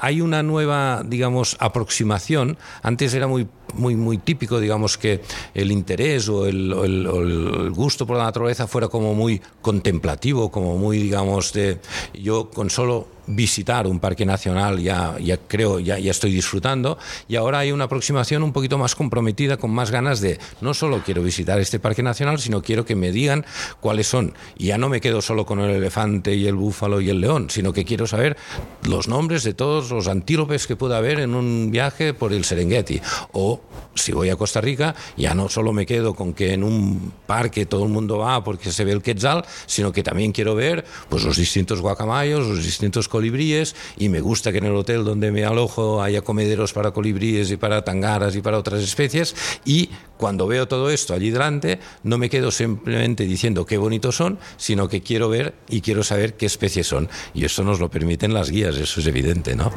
[0.05, 2.59] hay una nueva, digamos, aproximación.
[2.83, 5.23] Antes era muy, muy, muy típico, digamos, que
[5.55, 9.40] el interés o el, o el- o el gusto por la naturaleza fuera como muy
[9.62, 11.79] contemplativo, como muy, digamos, de
[12.12, 17.37] yo con solo visitar un parque nacional ya, ya creo, ya, ya estoy disfrutando y
[17.37, 21.23] ahora hay una aproximación un poquito más comprometida, con más ganas de no solo quiero
[21.23, 23.45] visitar este parque nacional, sino quiero que me digan
[23.81, 24.35] cuáles son.
[24.57, 27.49] Y ya no me quedo solo con el elefante y el búfalo y el león,
[27.51, 28.37] sino que quiero saber
[28.83, 33.01] los nombres de todos los antílopes que pueda haber en un viaje por el Serengeti.
[33.33, 33.61] O
[33.95, 37.67] si voy a Costa Rica, ya no solo me quedo con que en un parque
[37.67, 41.25] todo el mundo va porque se ve el quetzal, sino que también quiero ver pues,
[41.25, 45.44] los distintos guacamayos, los distintos colibríes, y me gusta que en el hotel donde me
[45.44, 50.66] alojo haya comederos para colibríes y para tangaras y para otras especies, y cuando veo
[50.66, 55.29] todo esto allí delante, no me quedo simplemente diciendo qué bonitos son, sino que quiero
[55.29, 57.09] ver y quiero saber qué especies son.
[57.35, 59.70] Y eso nos lo permiten las guías, eso es evidente, ¿no?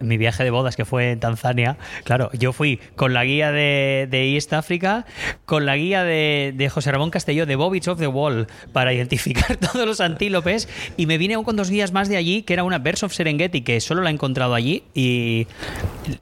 [0.00, 4.08] Mi viaje de bodas que fue en Tanzania, claro, yo fui con la guía de,
[4.34, 5.06] East Africa,
[5.44, 9.86] con la guía de, José Ramón Castelló de Bobbits of the Wall para identificar todos
[9.86, 12.78] los antílopes y me vine aún con dos guías más de allí, que era una
[12.78, 15.46] Birds of Serengeti, que solo la he encontrado allí y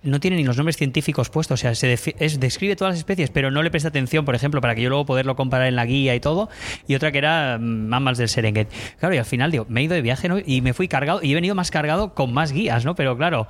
[0.03, 3.31] no tiene ni los nombres científicos puestos, o sea, se es- describe todas las especies,
[3.31, 5.87] pero no le presta atención, por ejemplo, para que yo luego poderlo comparar en la
[5.87, 6.49] guía y todo,
[6.87, 8.75] y otra que era mm, mamas del Serengeti.
[8.99, 10.39] Claro, y al final digo, me he ido de viaje ¿no?
[10.45, 12.95] y me fui cargado y he venido más cargado con más guías, ¿no?
[12.95, 13.49] Pero claro,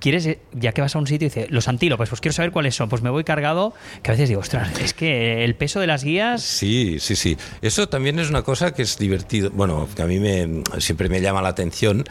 [0.00, 2.50] quieres, eh, ya que vas a un sitio y dices, los antílopes, pues quiero saber
[2.52, 5.80] cuáles son, pues me voy cargado, que a veces digo, ostras, es que el peso
[5.80, 6.42] de las guías...
[6.42, 7.36] Sí, sí, sí.
[7.62, 9.50] Eso también es una cosa que es divertido.
[9.50, 12.04] Bueno, que a mí me, siempre me llama la atención,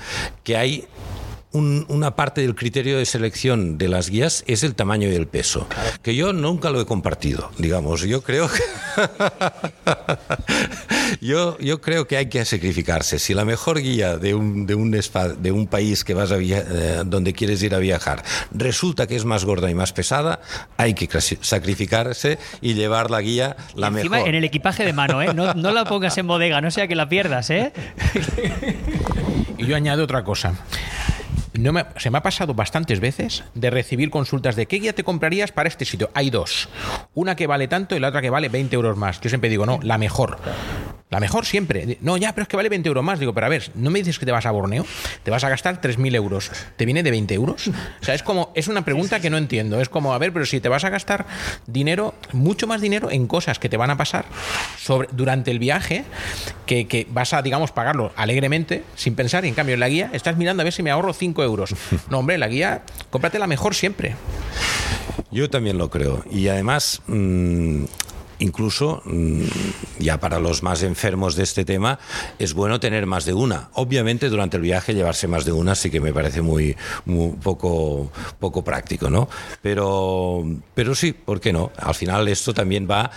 [0.43, 0.85] que hay
[1.51, 5.25] un- una parte del criterio de selección de las guías es el tamaño y el
[5.27, 5.67] peso,
[6.03, 8.01] que yo nunca lo he compartido, digamos.
[8.03, 8.59] Yo creo que
[11.21, 13.19] yo, yo creo que hay que sacrificarse.
[13.19, 16.37] Si la mejor guía de un, de un, espa- de un país que vas a
[16.37, 20.41] via- eh, donde quieres ir a viajar resulta que es más gorda y más pesada,
[20.77, 21.07] hay que
[21.41, 24.29] sacrificarse y llevar la guía la Encima mejor.
[24.29, 25.33] en el equipaje de mano, ¿eh?
[25.33, 27.71] No, no la pongas en bodega, no sea que la pierdas, ¿eh?
[29.57, 30.53] Y yo añado otra cosa.
[31.59, 35.03] No me- se me ha pasado bastantes veces de recibir consultas de qué guía te
[35.03, 36.09] comprarías para este sitio.
[36.13, 36.69] Hay dos.
[37.13, 39.19] Una que vale tanto y la otra que vale 20 euros más.
[39.19, 40.39] Yo siempre digo, no, la mejor.
[41.09, 41.97] La mejor siempre.
[42.01, 43.19] No, ya, pero es que vale 20 euros más.
[43.19, 44.85] Digo, pero a ver, ¿no me dices que te vas a Borneo?
[45.23, 46.51] Te vas a gastar 3.000 euros.
[46.77, 47.67] ¿Te viene de 20 euros?
[47.67, 49.81] O sea, es como, es una pregunta que no entiendo.
[49.81, 51.25] Es como, a ver, pero si te vas a gastar
[51.67, 54.25] dinero, mucho más dinero en cosas que te van a pasar
[54.77, 56.05] sobre, durante el viaje,
[56.67, 60.11] que, que vas a, digamos, pagarlo alegremente, sin pensar, y en cambio en la guía
[60.13, 61.48] estás mirando a ver si me ahorro 5 euros.
[62.09, 64.15] No, hombre, la guía, cómprate la mejor siempre.
[65.31, 66.23] Yo también lo creo.
[66.31, 67.83] Y además, mm,
[68.39, 69.43] incluso, mm,
[69.99, 71.99] ya para los más enfermos de este tema,
[72.39, 73.69] es bueno tener más de una.
[73.73, 76.75] Obviamente, durante el viaje, llevarse más de una sí que me parece muy,
[77.43, 79.29] poco, poco práctico, ¿no?
[79.61, 81.71] Pero, pero sí, ¿por qué no?
[81.77, 83.11] Al final, esto también va,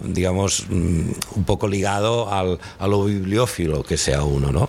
[0.00, 4.68] digamos, mm, un poco ligado a lo bibliófilo que sea uno, ¿no?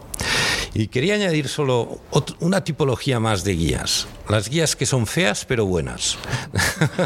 [0.76, 2.00] Y quería añadir solo
[2.40, 4.08] una tipología más de guías.
[4.28, 6.18] Las guías que son feas pero buenas.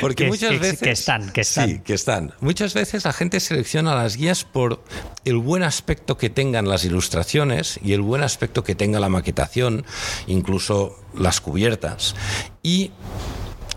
[0.00, 0.80] Porque Que- muchas que- veces...
[0.80, 1.68] que están, que están.
[1.68, 2.32] Sí, que están.
[2.40, 4.82] Muchas veces la gente selecciona las guías por
[5.24, 9.84] el buen aspecto que tengan las ilustraciones y el buen aspecto que tenga la maquetación,
[10.26, 12.14] incluso las cubiertas.
[12.62, 12.92] Y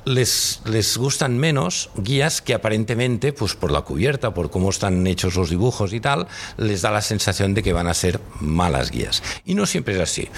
[0.07, 5.35] les, les gustan menos guías que aparentemente, pues por la cubierta, por cómo están hechos
[5.35, 9.21] los dibujos y tal, les da la sensación de que van a ser malas guías.
[9.45, 10.29] Y no siempre es así.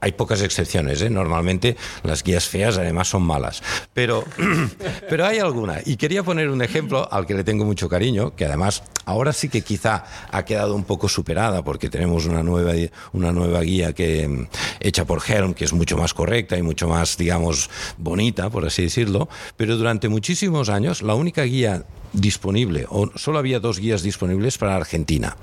[0.00, 1.10] Hay pocas excepciones, ¿eh?
[1.10, 4.24] normalmente las guías feas además son malas, pero,
[5.08, 5.80] pero hay alguna.
[5.84, 9.48] Y quería poner un ejemplo al que le tengo mucho cariño, que además ahora sí
[9.48, 12.72] que quizá ha quedado un poco superada porque tenemos una nueva,
[13.12, 14.46] una nueva guía que, mm,
[14.80, 18.82] hecha por Helm, que es mucho más correcta y mucho más, digamos, bonita, por así
[18.82, 24.58] decirlo, pero durante muchísimos años la única guía disponible, o solo había dos guías disponibles
[24.58, 25.36] para Argentina,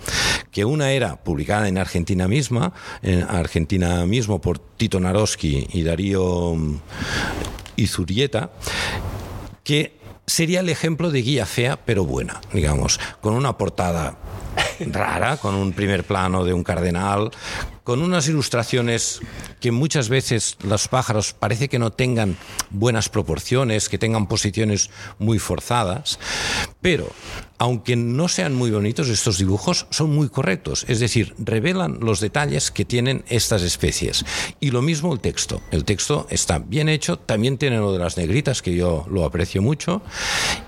[0.52, 6.56] que una era publicada en Argentina misma, en Argentina mismo por Tito Naroski y Darío
[6.56, 6.80] mm,
[7.78, 8.52] Izurieta,
[9.64, 14.18] que sería el ejemplo de guía fea pero buena, digamos, con una portada
[14.92, 17.32] rara, con un primer plano de un cardenal,
[17.88, 19.22] con unas ilustraciones
[19.62, 22.36] que muchas veces los pájaros parece que no tengan
[22.70, 26.20] buenas proporciones, que tengan posiciones muy forzadas,
[26.82, 27.10] pero
[27.60, 32.72] aunque no sean muy bonitos estos dibujos, son muy correctos, es decir, revelan los detalles
[32.72, 34.26] que tienen estas especies.
[34.60, 38.18] Y lo mismo el texto, el texto está bien hecho, también tiene lo de las
[38.18, 40.02] negritas, que yo lo aprecio mucho,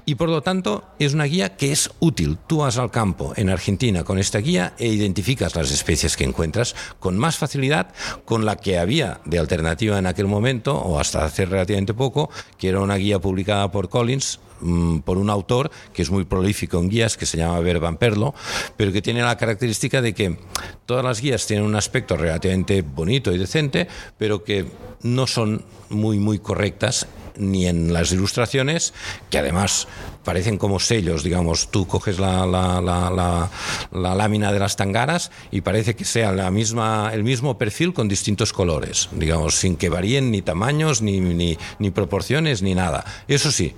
[0.05, 2.39] y por lo tanto es una guía que es útil.
[2.47, 6.75] Tú vas al campo en Argentina con esta guía e identificas las especies que encuentras
[6.99, 7.87] con más facilidad
[8.25, 12.69] con la que había de alternativa en aquel momento, o hasta hace relativamente poco, que
[12.69, 16.89] era una guía publicada por Collins mm, por un autor que es muy prolífico en
[16.89, 18.33] guías, que se llama Verban Perlo,
[18.77, 20.37] pero que tiene la característica de que
[20.85, 23.87] todas las guías tienen un aspecto relativamente bonito y decente,
[24.17, 24.65] pero que
[25.01, 27.07] no son muy, muy correctas
[27.39, 28.93] ni en las ilustraciones,
[29.29, 29.87] que además
[30.23, 33.49] parecen como sellos, digamos, tú coges la, la, la,
[33.91, 38.07] la, lámina de las tangaras y parece que sea la misma, el mismo perfil con
[38.07, 43.05] distintos colores, digamos, sin que varíen ni tamaños, ni, ni, ni proporciones, ni nada.
[43.27, 43.73] Eso sí,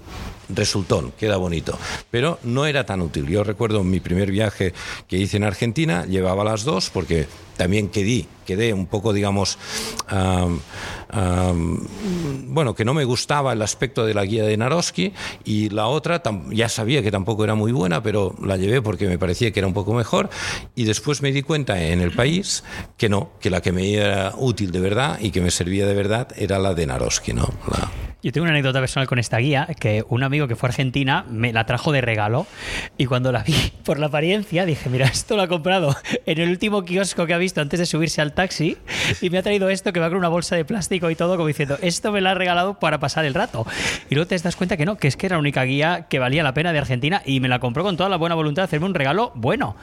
[0.56, 1.78] resultón, queda bonito.
[2.10, 3.28] Pero no era tan útil.
[3.28, 4.74] Yo recuerdo mi primer viaje
[5.08, 7.28] que hice en Argentina, llevaba las dos porque
[7.58, 9.58] también quedé, quedé un poco, digamos,
[12.47, 16.22] bueno, que no me gustaba el aspecto de la guía de Naroski y la otra
[16.49, 19.68] ya sabía que tampoco era muy buena, pero la llevé porque me parecía que era
[19.68, 20.30] un poco mejor
[20.76, 22.64] y después me di cuenta en el país
[22.97, 25.93] que no, que la que me era útil de verdad y que me servía de
[25.93, 27.49] verdad era la de Naroski, ¿no?
[27.70, 27.89] La,
[28.24, 31.26] yo tengo una anécdota personal con esta guía, que un amigo que fue a Argentina
[31.28, 32.45] me la trajo de regalo
[32.95, 35.95] y cuando la vi por la apariencia dije, mira, esto lo ha comprado
[36.28, 38.78] en el último kiosco que ha visto antes de subirse al taxi
[39.20, 41.48] y me ha traído esto que va con una bolsa de plástico y todo como
[41.48, 43.66] diciendo, esto me lo ha regalado para pasar el rato.
[44.10, 46.20] Y luego te das cuenta que no, que es que era la única guía que
[46.20, 48.66] valía la pena de Argentina y me la compró con toda la buena voluntad de
[48.66, 49.76] hacerme un regalo bueno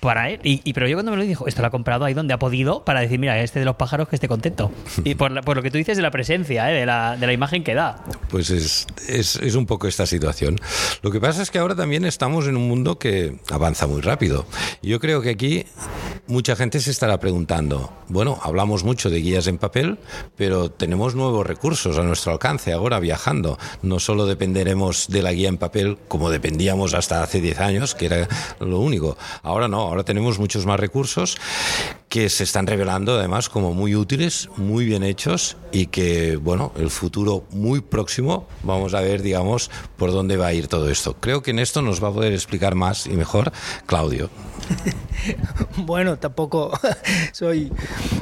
[0.00, 0.40] para él.
[0.42, 2.84] Y, pero yo cuando me lo dijo, esto lo ha comprado ahí donde ha podido
[2.84, 4.72] para decir, mira, este de los pájaros que esté contento.
[5.04, 6.74] Y por, lo que tú dices de la presencia, ¿eh?
[6.74, 8.02] de, la, de la imagen que da.
[8.30, 10.58] Pues es, es, es, un poco esta situación.
[11.02, 14.46] Lo que pasa es que ahora también estamos en un mundo que avanza muy rápido.
[14.80, 15.66] Yo creo que aquí
[16.26, 19.98] mucha gente se estará preguntando, bueno, hablamos mucho de guías en papel,
[20.36, 23.58] pero tenemos nuevos recursos a nuestro alcance ahora viajando.
[23.82, 28.06] No solo dependeremos de la guía en papel como dependíamos hasta hace 10 años, que
[28.06, 28.28] era
[28.60, 29.16] lo único.
[29.42, 31.38] Ahora no, ahora tenemos muchos más recursos
[32.12, 36.90] que se están revelando además como muy útiles, muy bien hechos y que, bueno, el
[36.90, 41.16] futuro muy próximo vamos a ver, digamos, por dónde va a ir todo esto.
[41.18, 43.50] Creo que en esto nos va a poder explicar más y mejor
[43.86, 44.28] Claudio.
[45.78, 46.78] bueno, tampoco
[47.32, 47.72] soy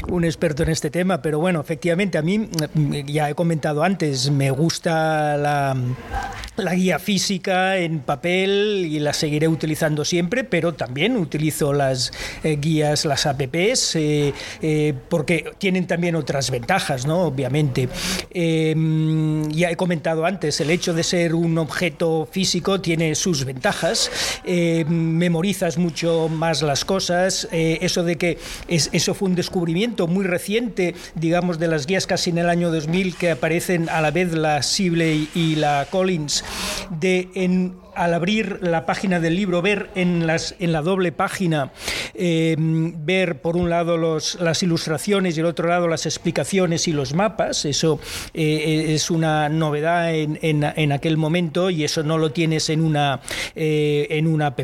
[0.08, 2.48] un experto en este tema, pero bueno, efectivamente a mí,
[3.06, 5.76] ya he comentado antes, me gusta la,
[6.56, 12.12] la guía física en papel y la seguiré utilizando siempre, pero también utilizo las
[12.44, 17.22] eh, guías, las apps, eh, eh, porque tienen también otras ventajas, ¿no?
[17.22, 17.88] Obviamente.
[18.30, 24.10] Em, ya he comentado antes, el hecho de ser un objeto físico tiene sus ventajas,
[24.44, 30.24] em, memorizas mucho más las cosas, eso de que es, eso fue un descubrimiento muy
[30.24, 34.32] reciente, digamos, de las guías casi en el año 2000 que aparecen a la vez
[34.32, 36.44] la Sibley y la Collins
[36.90, 41.72] de en al abrir la página del libro, ver en, las, en la doble página,
[42.14, 46.92] em, ver por un lado los, las ilustraciones y el otro lado las explicaciones y
[46.92, 47.64] los mapas.
[47.64, 48.00] Eso
[48.34, 53.20] eh, es una novedad en, en, aquel momento y eso no lo tienes en una,
[53.54, 54.60] eh, en una app.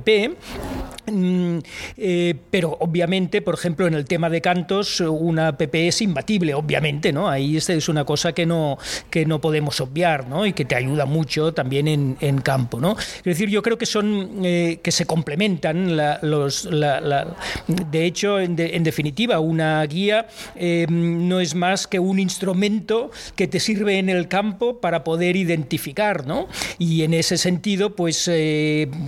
[1.11, 1.59] Mm,
[1.97, 7.13] eh, pero obviamente, por ejemplo, en el tema de cantos, una app es imbatible, obviamente,
[7.13, 7.29] ¿no?
[7.29, 8.79] Ahí es una cosa que no,
[9.11, 10.47] que no podemos obviar, ¿no?
[10.47, 12.97] Y que te ayuda mucho también en, en campo, ¿no?
[12.99, 19.39] Es decir, yo creo que son eh, que se complementan los, de hecho, en, definitiva,
[19.39, 20.27] una guía
[20.57, 25.37] eh, no es más que un instrumento que te sirve en el campo para poder
[25.37, 26.49] identificar, ¿no?
[26.79, 28.31] Y en ese sentido, pues,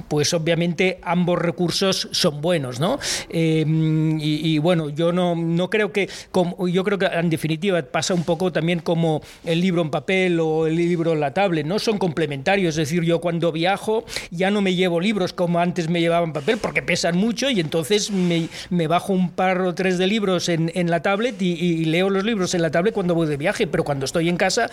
[0.09, 2.99] pues obviamente ambos recursos son buenos, ¿no?
[3.29, 7.83] Eh, y, y, bueno, yo no, no creo que, como, yo creo que en definitiva
[7.83, 11.67] pasa un poco también como el libro en papel o el libro en la tablet,
[11.67, 11.79] ¿no?
[11.79, 16.01] Son complementarios, es decir, yo cuando viajo ya no me llevo libros como antes me
[16.01, 19.99] llevaba en papel porque pesan mucho y entonces me, me bajo un par o tres
[19.99, 23.15] de libros en, en la tablet y, y, leo los libros en la tablet cuando
[23.15, 24.71] voy de viaje, pero cuando estoy en casa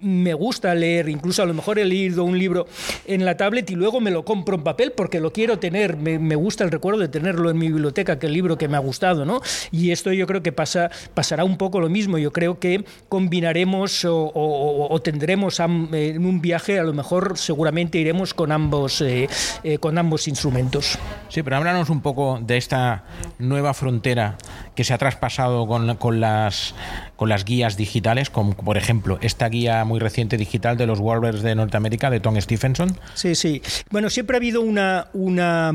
[0.00, 2.66] me gusta leer, incluso a lo mejor he leído un libro
[3.06, 6.18] en la tablet y luego me lo compro en papel porque lo quiero tener, me,
[6.18, 8.80] me gusta el recuerdo de tenerlo en mi biblioteca, que el libro que me ha
[8.80, 9.40] gustado, ¿no?
[9.70, 14.04] Y esto yo creo que pasa, pasará un poco lo mismo, yo creo que combinaremos
[14.04, 19.28] o, o, o tendremos en un viaje, a lo mejor seguramente iremos con ambos, eh,
[19.62, 20.98] eh, con ambos instrumentos.
[21.28, 23.04] Sí, pero háblanos un poco de esta
[23.38, 24.36] nueva frontera
[24.74, 26.74] que se ha traspasado con, con, las,
[27.16, 31.42] con las guías digitales, como por ejemplo esta guía muy reciente digital de los Warblers
[31.42, 32.96] de Norteamérica de Tom Stephenson.
[33.14, 33.62] Sí, sí.
[33.90, 35.08] Bueno, siempre ha habido una...
[35.12, 35.72] una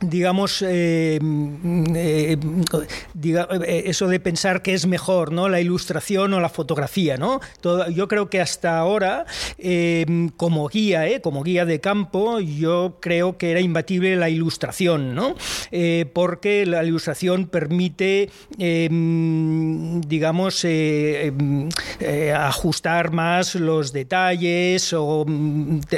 [0.00, 1.18] digamos, eh,
[1.94, 2.38] eh,
[3.22, 5.48] eh, eso de pensar que es mejor, ¿no?
[5.48, 7.40] La ilustración o la fotografía, ¿no?
[7.92, 9.26] Yo creo que hasta ahora,
[10.36, 15.34] como guía, como guía de campo, yo creo que era imbatible la ilustración, ¿no?
[16.12, 18.30] Porque la ilustración permite,
[20.06, 20.66] digamos,
[22.34, 25.26] ajustar más los detalles o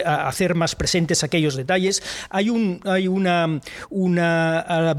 [0.04, 2.02] hacer más presentes aquellos detalles.
[2.30, 4.94] Hay un, hay una una,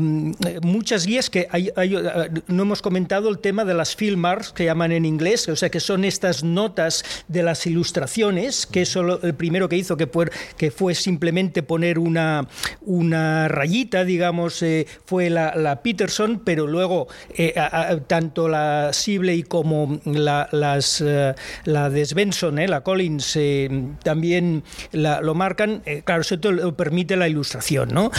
[0.62, 4.66] muchas guías que hay, uh, no hemos comentado el tema de las field marks que
[4.66, 9.34] llaman en inglés, o sea que son estas notas de las ilustraciones, que eso el
[9.34, 12.48] primero que hizo que fue, simplemente poner una,
[12.82, 17.54] una rayita, digamos, eh, fue la, Peterson, pero luego eh,
[18.08, 21.34] tanto la Sibley como la, las, uh,
[21.66, 23.70] la de Svensson, eh, la Collins, eh,
[24.04, 28.12] también lo marcan, claro, eso te lo permite la ilustración, ¿no?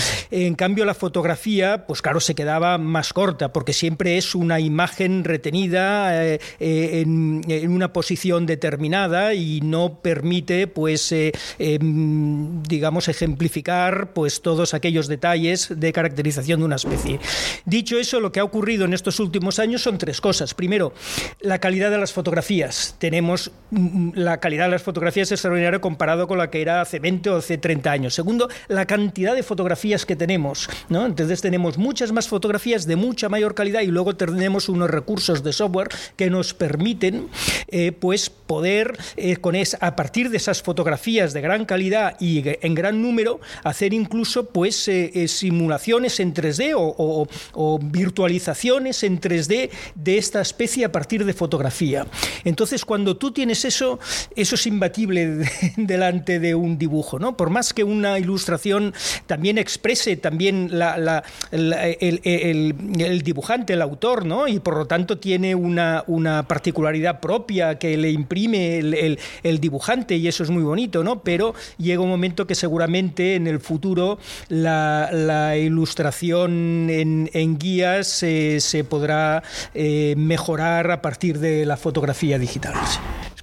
[0.62, 6.24] Cambio, la fotografía, pues claro, se quedaba más corta, porque siempre es una imagen retenida
[6.24, 14.40] eh, eh, en, en, una posición determinada y no permite, pues, eh, digamos, ejemplificar pues
[14.40, 17.18] todos aquellos detalles de caracterización de una especie.
[17.64, 20.54] Dicho eso, lo que ha ocurrido en estos últimos años son tres cosas.
[20.54, 20.92] Primero,
[21.40, 22.94] la calidad de las fotografías.
[23.00, 27.30] Tenemos mm, la calidad de las fotografías extraordinaria comparado con la que era hace 20
[27.30, 28.14] o hace 30 años.
[28.14, 30.51] Segundo, la cantidad de fotografías que tenemos
[30.88, 31.06] ¿no?
[31.06, 35.52] Entonces tenemos muchas más fotografías de mucha mayor calidad y luego tenemos unos recursos de
[35.52, 37.28] software que nos permiten
[37.68, 42.42] eh, pues poder eh, con es, a partir de esas fotografías de gran calidad y
[42.44, 49.20] en gran número hacer incluso pues eh, simulaciones en 3D o, o, o, virtualizaciones en
[49.20, 52.06] 3D de esta especie a partir de fotografía.
[52.44, 53.98] Entonces cuando tú tienes eso,
[54.36, 55.46] eso es imbatible
[55.76, 57.36] delante de un dibujo, ¿no?
[57.36, 58.94] Por más que una ilustración
[59.26, 60.70] también exprese también también
[61.50, 64.48] el, dibujante, el autor, ¿no?
[64.48, 66.04] Y por lo tanto tiene una,
[66.48, 71.22] particularidad propia que le imprime el, dibujante y eso es muy bonito, ¿no?
[71.22, 74.18] Pero llega un momento que seguramente en el futuro
[74.48, 79.42] la, ilustración en, guías se podrá
[79.74, 82.74] eh, mejorar a partir de la fotografía digital.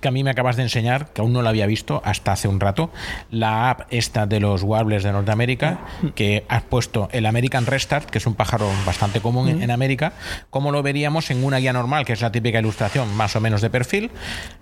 [0.02, 2.48] Que a mí me acabas de enseñar, que aún no lo había visto hasta hace
[2.48, 2.92] un rato,
[3.32, 5.80] la app esta de los Warblers de Norteamérica,
[6.16, 10.14] que has puesto el American Restart, que es un pájaro bastante común en, en América,
[10.50, 13.62] como lo veríamos en una guía normal, que es la típica ilustración más o menos
[13.62, 14.12] de perfil.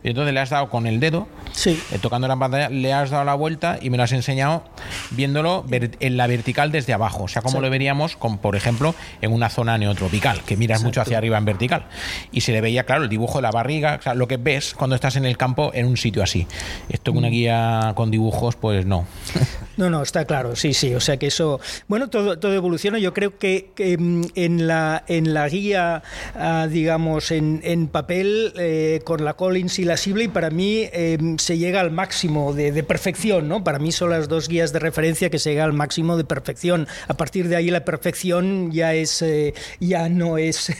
[0.03, 1.81] Y entonces le has dado con el dedo, sí.
[1.91, 4.63] eh, tocando la pantalla, le has dado la vuelta y me lo has enseñado
[5.11, 7.23] viéndolo en la vertical desde abajo.
[7.23, 7.61] O sea, como sí.
[7.61, 10.87] lo veríamos, con, por ejemplo, en una zona neotropical, que miras Exacto.
[10.87, 11.85] mucho hacia arriba en vertical.
[12.31, 14.73] Y se le veía, claro, el dibujo de la barriga, o sea, lo que ves
[14.73, 16.47] cuando estás en el campo en un sitio así.
[16.89, 19.05] Esto con una guía con dibujos, pues no.
[19.77, 20.95] No, no, está claro, sí, sí.
[20.95, 22.97] O sea que eso, bueno, todo, todo evoluciona.
[22.97, 26.01] Yo creo que, que en, la, en la guía,
[26.35, 31.17] uh, digamos, en, en papel, eh, con la Collins y la Sibley, para mí eh,
[31.37, 33.63] se llega al máximo de, perfección, ¿no?
[33.63, 36.87] Para mí son las dos guías de referencia que se llega al máximo de perfección.
[37.07, 40.71] A partir de ahí la perfección ya es, eh, ya no es,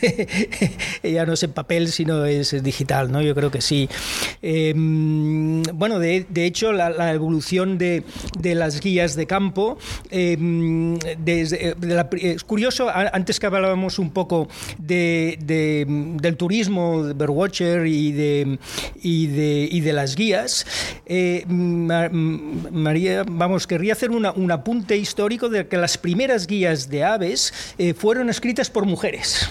[1.02, 3.22] ya no es en papel, sino es digital, ¿no?
[3.22, 3.88] Yo creo que sí.
[4.42, 8.02] Eh, bueno, de, de hecho, la, la, evolución de,
[8.38, 9.78] de, las guías de campo,
[10.10, 15.36] eh, de la, es curioso, antes que hablábamos un poco de,
[16.20, 20.66] del turismo, de Birdwatcher y de, las guías,
[21.06, 27.52] eh, María, vamos, querría hacer un apunte histórico de que las primeras guías de aves
[27.78, 29.48] eh, fueron escritas por mujeres.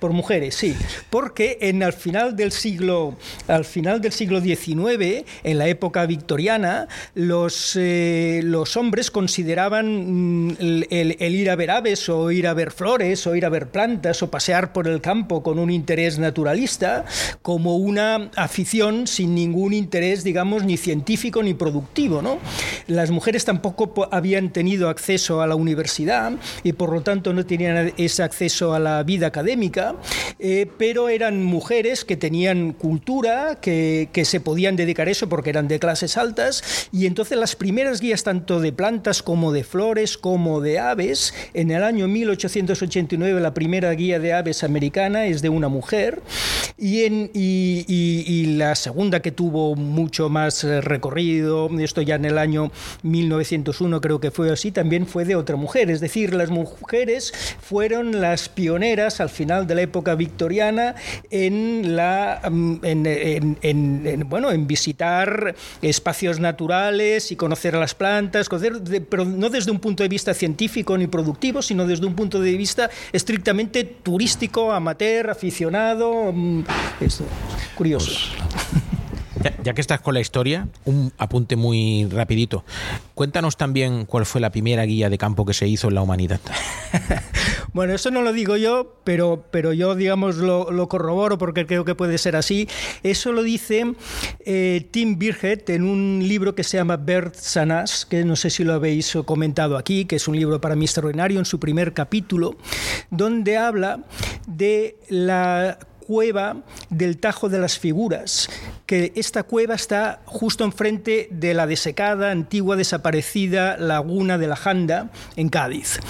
[0.00, 0.74] Por mujeres, sí.
[1.10, 3.16] Porque en al final del siglo,
[3.48, 10.56] al final del siglo XIX, en la época victoriana, los, eh, los hombres consideraban mm,
[10.58, 13.68] el, el- ir a ver aves o ir a ver flores o ir a ver
[13.68, 17.04] plantas o pasear por el campo con un interés naturalista
[17.42, 22.22] como una afición sin ningún interés, digamos, ni científico ni productivo.
[22.22, 22.38] ¿no?
[22.86, 26.32] Las mujeres tampoco po- habían tenido acceso a la universidad
[26.64, 29.89] y por lo tanto no tenían ese acceso a la vida académica,
[30.38, 35.50] eh, pero eran mujeres que tenían cultura, que, que se podían dedicar a eso porque
[35.50, 40.16] eran de clases altas y entonces las primeras guías tanto de plantas como de flores
[40.18, 45.48] como de aves, en el año 1889 la primera guía de aves americana es de
[45.48, 46.22] una mujer
[46.78, 52.14] y, en, y, y- y la segunda que tuvo mucho más eh, recorrido, esto ya
[52.14, 52.70] en el año
[53.02, 55.90] 1901 creo que fue así, también fue de otra mujer.
[55.90, 60.94] Es decir, las mujeres fueron las pioneras al final de la época victoriana
[61.30, 67.94] en, la, mm, en, en- en- en, bueno, en visitar espacios naturales y conocer las
[67.94, 72.14] plantas, conocer pero no desde un punto de vista científico ni productivo, sino desde un
[72.14, 76.32] punto de vista estrictamente turístico, amateur, aficionado.
[76.32, 76.64] mm,
[77.74, 78.12] curioso.
[79.62, 82.64] Ya, que estás con la historia, un apunte muy rapidito.
[83.14, 86.40] Cuéntanos también cuál fue la primera guía de campo que se hizo en la humanidad.
[87.72, 91.84] Bueno, eso no lo digo yo, pero, pero yo, digamos, lo, lo corroboro porque creo
[91.84, 92.68] que puede ser así.
[93.04, 93.94] Eso lo dice
[94.40, 98.50] eh, Tim Birgett en un libro que se llama Birds and Us, que no sé
[98.50, 101.92] si lo habéis comentado aquí, que es un libro para mí extraordinario, en su primer
[101.92, 102.56] capítulo,
[103.10, 104.04] donde habla
[104.48, 105.78] de la
[106.10, 106.56] cueva
[106.88, 108.48] del Tajo de las Figuras,
[108.84, 115.12] que esta cueva está justo enfrente de la desecada, antigua, desaparecida laguna de la Janda,
[115.36, 116.00] en Cádiz.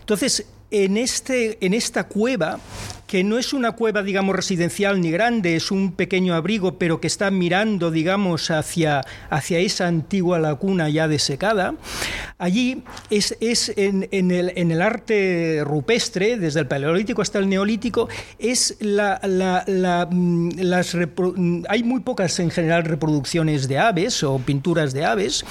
[0.00, 2.58] Entonces, en, este, en esta cueva,
[3.14, 7.06] que no es una cueva, digamos, residencial ni grande, es un pequeño abrigo, pero que
[7.06, 11.76] está mirando, digamos, hacia, hacia esa antigua laguna ya desecada,
[12.38, 17.48] allí es, es en, en el, en el arte rupestre, desde el paleolítico hasta el
[17.48, 18.08] neolítico,
[18.40, 24.40] es la, la- mm, las mm, hay muy pocas en general reproducciones de aves o
[24.40, 25.44] pinturas de aves,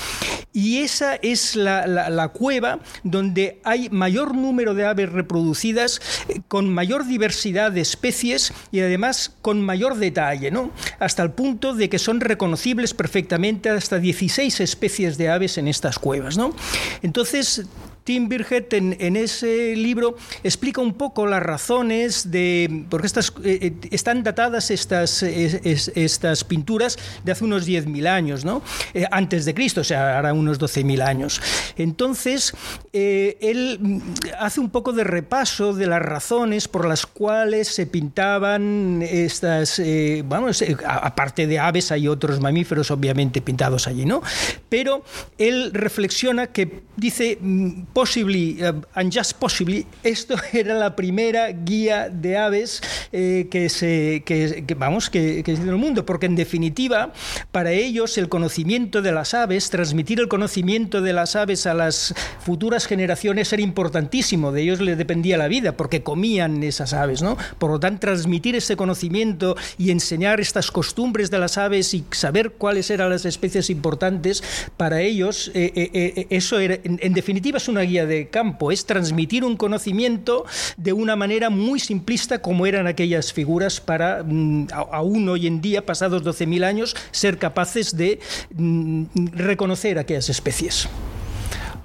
[0.52, 6.42] y esa es la, la- la cueva donde hay mayor número de aves reproducidas, eh,
[6.50, 10.72] con mayor diversidad de especies y además con mayor detalle, ¿no?
[11.00, 16.00] hasta el punto de que son reconocibles perfectamente hasta 16 especies de aves en estas
[16.00, 16.38] cuevas.
[16.38, 16.56] ¿no?
[17.02, 17.66] Entonces,
[18.04, 23.74] Tim Birgett en, ese libro explica un poco las razones de porque estas eh, eh,
[23.92, 28.62] están datadas estas es- es- estas pinturas de hace unos 10.000 años, ¿no?
[28.94, 31.42] Eh, antes de Cristo, o sea, ahora unos 12.000 años.
[31.78, 32.54] Entonces,
[32.92, 34.00] eh, él mm,
[34.40, 40.24] hace un poco de repaso de las razones por las cuales se pintaban estas, eh,
[40.24, 44.22] eh, a- aparte de aves hay otros mamíferos obviamente pintados allí, ¿no?
[44.70, 45.04] Pero
[45.38, 52.10] él reflexiona que dice mm, possibly eh, and just possibly esto era la primera guía
[52.10, 52.82] de aves
[53.12, 57.14] eh, que se que, vamos que, que en el mundo porque en definitiva
[57.52, 62.14] para ellos el conocimiento de las aves transmitir el conocimiento de las aves a las
[62.44, 64.52] futuras generaciones era importantísimo.
[64.52, 68.56] De ellos les dependía la vida porque comían esas aves no por lo tanto transmitir
[68.56, 73.70] ese conocimiento y enseñar estas costumbres de las aves y saber cuáles eran las especies
[73.70, 74.44] importantes
[74.78, 79.58] para ellos eh, eso era en definitiva es una guía de campo, es transmitir un
[79.58, 80.46] conocimiento
[80.78, 85.86] de una manera muy simplista como eran aquellas figuras para mm, aún hoy en día,
[85.86, 88.20] pasados 12.000 años, ser capaces de
[88.56, 89.06] mm,
[89.36, 90.90] reconocer aquellas especies.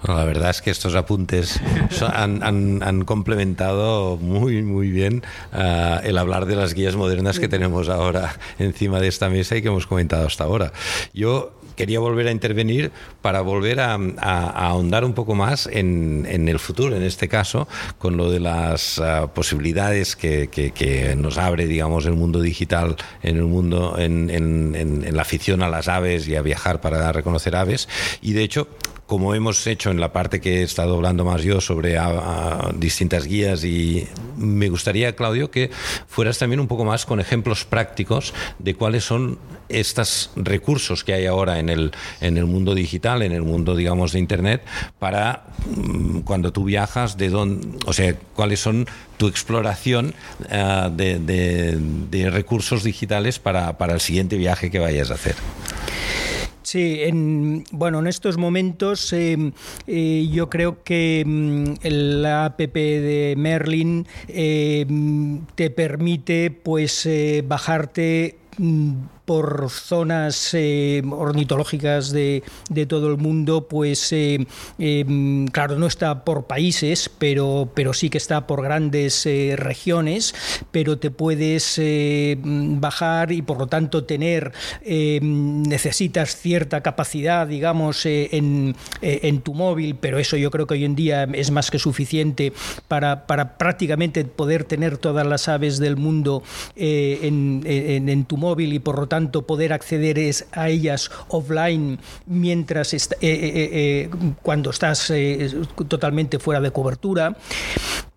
[0.07, 1.61] La verdad es que estos apuntes
[2.01, 8.39] han, complementado muy, muy bien ah, el hablar de las guías modernas que tenemos ahora
[8.59, 10.73] encima de esta mesa y que hemos comentado hasta ahora.
[11.13, 12.91] Yo quería volver a intervenir
[13.23, 17.69] para volver a, ahondar un poco más en, el futuro, en este caso,
[17.99, 23.45] con lo de las ah, posibilidades que, nos abre, digamos, el mundo digital, en el
[23.45, 27.89] mundo, en la afición a las aves y a viajar para reconocer aves.
[28.23, 28.67] Y de hecho,
[29.09, 32.07] como hemos hecho en la parte que he estado hablando más yo sobre a-
[32.69, 34.07] a distintas guías y
[34.37, 35.71] me gustaría, Claudio, que
[36.07, 39.39] fueras también un poco más con ejemplos prácticos de cuáles son
[39.71, 41.91] estos recursos que hay ahora en el,
[42.21, 44.63] en el mundo digital, en el mundo, digamos, de Internet,
[44.99, 48.87] para mm, cuando tú viajas, de dónde, o sea, cuáles son
[49.17, 50.15] tu exploración
[50.51, 51.79] eh, de, de-
[52.11, 55.35] de recursos digitales para, para el siguiente viaje que vayas a hacer.
[56.71, 59.53] Sí, en, bueno, en estos momentos eh,
[59.87, 64.85] eh, yo creo que mm, la app de Merlin eh,
[65.55, 68.97] te permite pues eh, bajarte mm,
[69.29, 72.43] por zonas eh, ornitológicas de,
[72.89, 74.47] todo el mundo, pues eh,
[74.79, 80.35] eh, claro, no está por países, pero, pero sí que está por grandes eh, regiones,
[80.71, 81.79] pero te puedes
[82.41, 89.97] bajar y por lo tanto tener, eh, necesitas cierta capacidad, digamos, en, en, tu móvil,
[89.97, 92.55] pero eso yo creo que hoy en día es más que suficiente
[92.89, 96.43] para, para prácticamente poder tener todas las aves del mundo
[96.77, 101.11] en, en, en tu móvil y por lo tanto tanto poder acceder es a ellas
[101.27, 104.11] offline mientras eh, eh, eh,
[104.43, 105.13] cuando estás
[105.89, 107.37] totalmente fuera de cobertura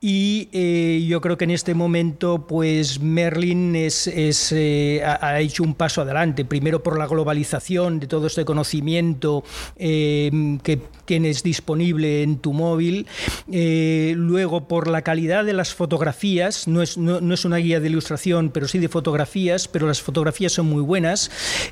[0.03, 5.61] y eh, yo creo que en este momento pues Merlin es, es eh, ha, hecho
[5.61, 6.43] un paso adelante.
[6.43, 9.43] Primero por la globalización de todo este conocimiento
[9.75, 13.05] eh, que tienes disponible en tu móvil
[13.51, 16.67] eh, luego por la calidad de las fotografías.
[16.67, 20.01] No es, no, no es una guía de ilustración pero sí de fotografías pero las
[20.01, 21.29] fotografías son muy buenas.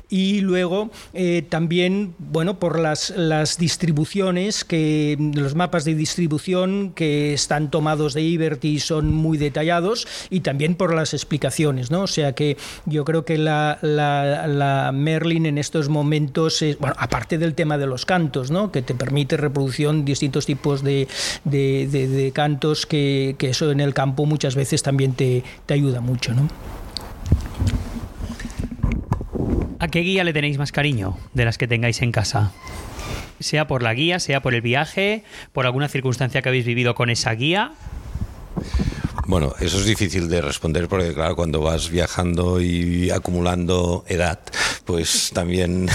[0.08, 7.32] Y luego eh, también bueno por las, las distribuciones que los mapas de distribución que
[7.32, 12.02] están tomados de Iberty son muy detallados y también por las explicaciones, ¿no?
[12.02, 12.56] O sea que
[12.86, 18.06] yo creo que la, Merlin en estos momentos, es, bueno, aparte del tema de los
[18.06, 18.72] cantos, ¿no?
[18.72, 21.08] Que te permite reproducción de distintos tipos de,
[21.44, 25.74] de, de, de cantos que, que, eso en el campo muchas veces también te, te
[25.74, 26.48] ayuda mucho, ¿no?
[29.80, 32.52] ¿A qué guía le tenéis más cariño de las que tengáis en casa?
[33.40, 37.08] Sea por la guía, sea por el viaje, por alguna circunstancia que habéis vivido con
[37.08, 37.72] esa guía.
[39.26, 44.40] Bueno, eso es difícil de responder porque, claro, cuando vas viajando y acumulando edad,
[44.84, 45.88] pues también...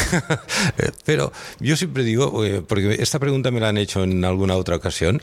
[1.06, 4.78] Pero yo siempre digo, eh, porque esta pregunta me la han hecho en alguna otra
[4.78, 5.22] ocasión,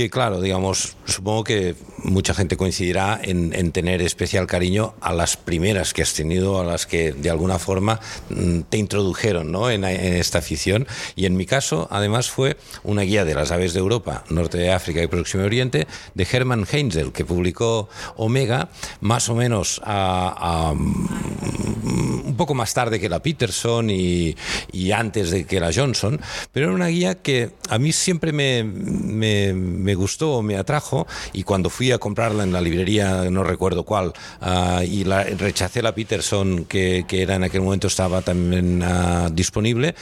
[0.00, 5.36] que claro, digamos, supongo que mucha gente coincidirá en, en, tener especial cariño a las
[5.36, 9.70] primeras que has tenido, a las que de alguna forma mm, te introdujeron ¿no?
[9.70, 10.86] en, en, esta afición.
[11.16, 14.72] Y en mi caso, además, fue una guía de las aves de Europa, Norte de
[14.72, 18.70] África y Próximo Oriente, de Hermann Heinzel, que publicó Omega
[19.02, 24.34] más o menos a, a, un poco más tarde que la Peterson y,
[24.72, 26.18] y, antes de que la Johnson,
[26.52, 29.52] pero era una guía que a mí siempre me, me
[29.89, 34.12] me gustó, me atrajo y cuando fui a comprarla en la librería, no recuerdo cuál,
[34.40, 39.30] uh, y la, rechacé la Peterson que, que, era en aquel momento estaba también uh,
[39.30, 39.94] disponible,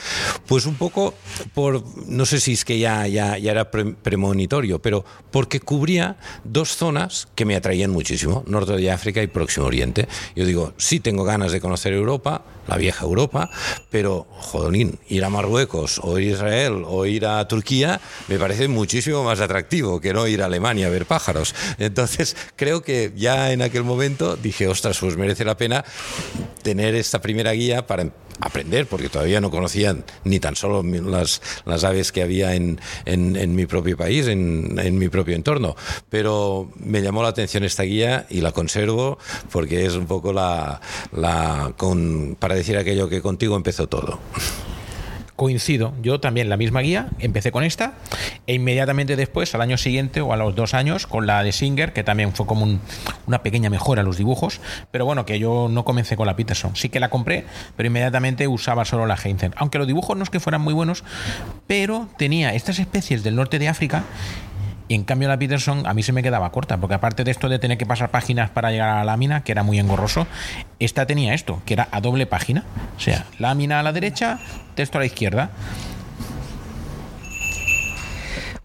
[0.46, 1.14] pues un poco
[1.54, 6.16] por, no sé si es que ya, ya, ya era pre premonitorio, pero porque cubría
[6.44, 10.08] dos zonas que me atraían muchísimo, Norte de África y Próximo Oriente.
[10.34, 13.50] Yo digo, sí tengo ganas de conocer Europa, la vieja Europa,
[13.90, 18.68] pero, jodolín, ir a Marruecos o ir a Israel o ir a Turquía me parece
[18.68, 21.54] muchísimo más atractivo que no ir a Alemania a ver pájaros.
[21.78, 25.84] Entonces, creo que ya en aquel momento dije, ostras, pues merece la pena
[26.62, 28.10] tener esta primera guía para
[28.40, 33.36] aprender, porque todavía no conocían ni tan solo las, las aves que había en, en,
[33.36, 35.76] en mi propio país, en, en, mi propio entorno.
[36.08, 39.18] Pero me llamó la atención esta guía y la conservo
[39.50, 40.80] porque es un poco la,
[41.12, 44.18] la con, para decir aquello que contigo empezó todo
[45.38, 45.94] coincido.
[46.02, 47.92] Yo también la misma guía, empecé con esta
[48.48, 51.92] e inmediatamente después, al año siguiente o a los dos años, con la de Singer,
[51.92, 52.80] que también fue como un,
[53.28, 54.60] una pequeña mejora a los dibujos,
[54.90, 56.74] pero bueno, que yo no comencé con la Peterson.
[56.74, 57.44] Sí que la compré,
[57.76, 59.54] pero inmediatamente usaba solo la Heinzen.
[59.56, 61.04] Aunque los dibujos no es que fueran muy buenos,
[61.68, 64.02] pero tenía estas especies del norte de África
[64.88, 67.48] y en cambio la Peterson a mí se me quedaba corta, porque aparte de esto
[67.48, 70.26] de tener que pasar páginas para llegar a la lámina, que era muy engorroso,
[70.78, 72.64] esta tenía esto, que era a doble página.
[72.96, 74.40] O sea, lámina a la derecha,
[74.78, 75.50] texto a la izquierda.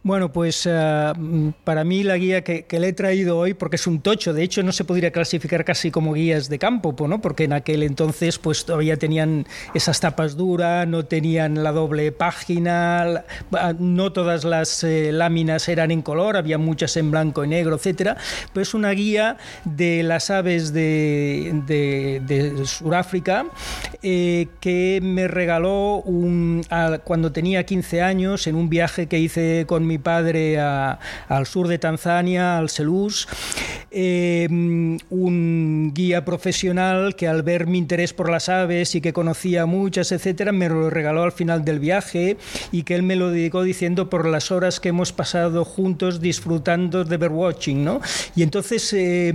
[0.05, 4.01] Bueno, pues uh, para mí la guía que, le he traído hoy, porque es un
[4.01, 7.21] tocho, de hecho no se podría clasificar casi como guías de campo, ¿no?
[7.21, 13.23] porque en aquel entonces pues todavía tenían esas tapas duras, no tenían la doble página,
[13.79, 18.17] no todas las eh, láminas eran en color, había muchas en blanco y negro, etcétera.
[18.51, 23.45] Pues es una guía de las aves de, de, Sudáfrica
[24.01, 26.65] eh, que me regaló un,
[27.05, 31.67] cuando tenía 15 años en un viaje que hice con mi mi padre al sur
[31.67, 33.27] de Tanzania, al Selous,
[33.91, 39.67] eh, un guía profesional que al ver mi interés por las aves y que conocía
[39.67, 42.37] muchas, etcétera, me lo regaló al final del viaje
[42.71, 47.03] y que él me lo dedicó diciendo por las horas que hemos pasado juntos disfrutando
[47.03, 48.01] de birdwatching, ¿no?
[48.35, 49.29] Y entonces eh,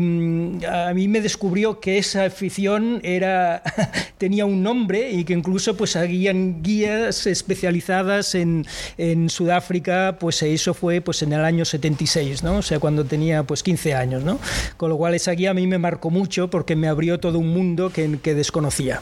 [0.68, 3.62] a mí me descubrió que esa afición era
[4.18, 10.74] tenía un nombre y que incluso pues habían guías especializadas en, en Sudáfrica, pues eso
[10.74, 12.58] fue pues en el año 76, ¿no?
[12.58, 14.38] O sea, cuando tenía pues 15 años, ¿no?
[14.76, 17.48] Con lo cual esa guía a mí me marcó mucho porque me abrió todo un
[17.48, 19.00] mundo que, que desconocía.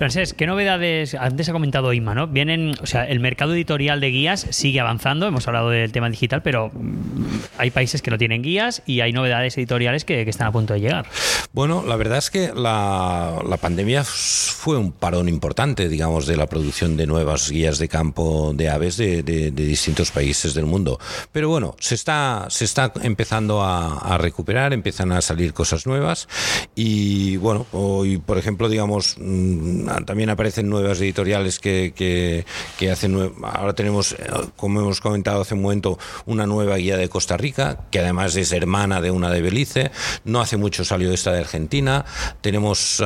[0.00, 1.14] Francés, ¿qué novedades?
[1.14, 2.26] Antes ha comentado Inma, ¿no?
[2.26, 6.40] Vienen, o sea, el mercado editorial de guías sigue avanzando, hemos hablado del tema digital,
[6.40, 10.52] pero mm, hay países que no tienen guías y hay novedades editoriales que, están a
[10.52, 11.04] punto de llegar.
[11.52, 16.96] Bueno, la verdad es que la, pandemia fue un parón importante, digamos, de la producción
[16.96, 20.98] de nuevas guías de campo de aves de, distintos países del mundo.
[21.30, 26.26] Pero bueno, se está, se está empezando a, a recuperar, empiezan a salir cosas nuevas
[26.74, 33.32] y bueno, hoy, por ejemplo, digamos, mm, también aparecen nuevas editoriales que, que, hacen.
[33.42, 34.16] Ahora tenemos, eh,
[34.56, 38.52] como hemos comentado hace un momento, una nueva guía de Costa Rica, que además es
[38.52, 39.90] hermana de una de Belice.
[40.24, 42.04] No hace mucho salió esta de Argentina.
[42.40, 43.02] Tenemos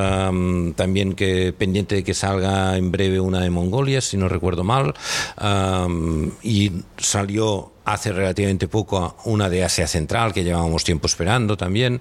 [0.76, 4.94] también que pendiente de que salga en breve una de Mongolia, si no recuerdo mal.
[6.42, 12.00] y salió hace relativamente poco una de Asia Central que llevábamos tiempo esperando también.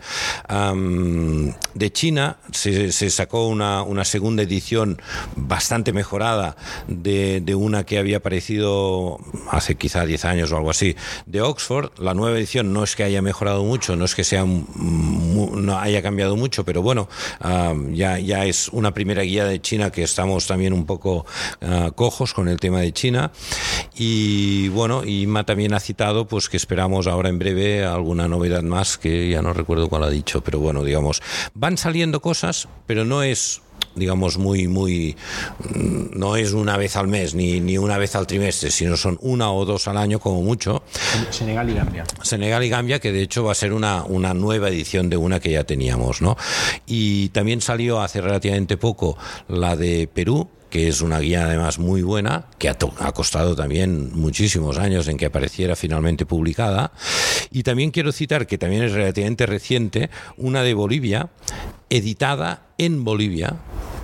[1.73, 5.01] de China se, sacó una, una, segunda edición
[5.35, 6.55] bastante mejorada
[6.87, 9.19] de, de, una que había aparecido
[9.51, 11.91] hace quizá 10 años o algo así, de Oxford.
[11.99, 16.01] La nueva edición no es que haya mejorado mucho, no es que sea no haya
[16.01, 17.07] cambiado mucho, pero bueno,
[17.91, 21.25] ya, ya es una primera guía de China que estamos también un poco
[21.61, 23.31] ah, cojos con el tema de China.
[23.95, 28.97] Y bueno, y también ha citado pues que esperamos ahora en breve alguna novedad más
[28.97, 31.21] que ya no recuerdo cuál ha dicho, pero bueno, digamos,
[31.53, 33.61] van saliendo cosas, pero no es
[33.95, 35.15] digamos, muy, muy,
[35.59, 39.19] mm, no es una vez al mes ni, ni una vez al trimestre, sino son
[39.21, 40.83] una o dos al año como mucho.
[41.29, 42.03] Senegal y Gambia.
[42.21, 45.39] Senegal y Gambia, que de hecho va a ser una, una nueva edición de una
[45.39, 46.37] que ya teníamos, ¿no?
[46.85, 49.17] Y también salió hace relativamente poco
[49.47, 52.75] la de Perú, que es una guía además muy buena, que ha,
[53.13, 56.91] costado también muchísimos años en que apareciera finalmente publicada.
[57.51, 61.29] Y también quiero citar, que también es relativamente reciente, una de Bolivia,
[61.91, 63.57] editada en Bolivia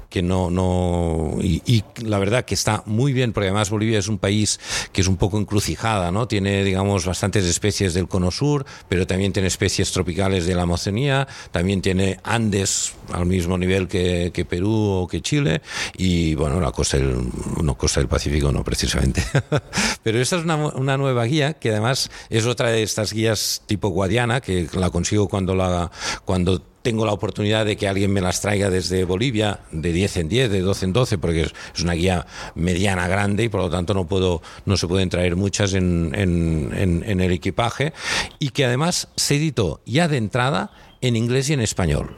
[0.09, 4.17] que no, no y, la verdad que está muy bien, porque además Bolivia es un
[4.17, 4.59] país
[4.91, 6.27] que es un poco encrucijada, ¿no?
[6.27, 11.27] Tiene, digamos, bastantes especies del cono sur, pero también tiene especies tropicales de la Amazonía,
[11.51, 15.61] también tiene Andes al mismo nivel que, que Perú o que Chile,
[15.97, 17.17] y bueno, la costa del,
[17.61, 19.23] no, costa del Pacífico no precisamente.
[20.03, 23.89] pero esta es una, una nueva guía que además es otra de estas guías tipo
[23.89, 25.91] Guadiana, que la consigo cuando la
[26.25, 30.27] cuando tengo la oportunidad de que alguien me las traiga desde Bolivia de 10 en
[30.27, 32.25] 10, de 12 en 12, porque es, una guía
[32.55, 37.31] mediana grande y por lo tanto no, puedo, no se pueden traer muchas en, el
[37.31, 37.93] equipaje
[38.39, 40.71] y que además se editó ya de entrada
[41.01, 42.17] en inglés y en español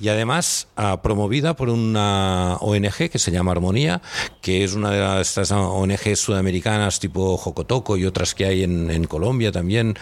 [0.00, 4.02] y además ah, promovida por una ONG que se llama Armonía,
[4.42, 9.52] que es una de estas ONGs sudamericanas tipo Jocotoco y otras que hay en, Colombia
[9.52, 9.96] también.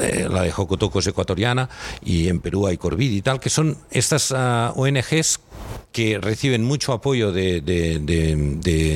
[0.00, 1.68] Eh, la de Jocotoco es ecuatoriana
[2.04, 5.40] y en Perú hay Corvid y tal, que son estas ah, ONGs
[5.92, 7.60] que reciben mucho apoyo de,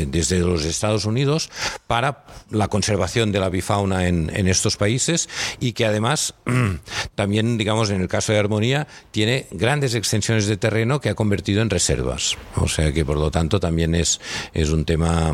[0.08, 1.50] desde los Estados Unidos
[1.86, 5.28] para la conservación de la bifauna en, estos países
[5.60, 6.34] y que además
[7.14, 11.62] también, digamos, en el caso de Armonía, tiene grandes extensiones de terreno que ha convertido
[11.62, 12.36] en reservas.
[12.56, 14.20] O sea que, por lo tanto, también es,
[14.54, 15.32] es un tema,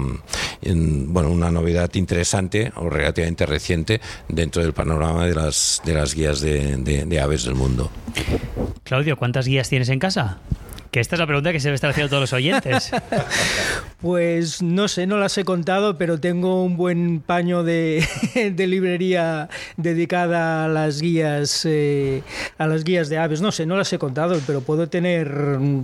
[0.62, 6.40] bueno, una novedad interesante o relativamente reciente dentro del panorama de las, de las guías
[6.40, 7.90] de aves del mundo.
[8.84, 10.40] Claudio, ¿cuántas guías tienes en casa?
[10.92, 12.92] Que esta es la pregunta que se debe estar haciendo todos los oyentes.
[14.02, 20.64] Pues no sé, no las he contado, pero tengo un buen paño de, librería dedicada
[20.64, 22.24] a las guías eh,
[22.58, 23.40] a las guías de aves.
[23.40, 25.32] No sé, no las he contado, pero puedo tener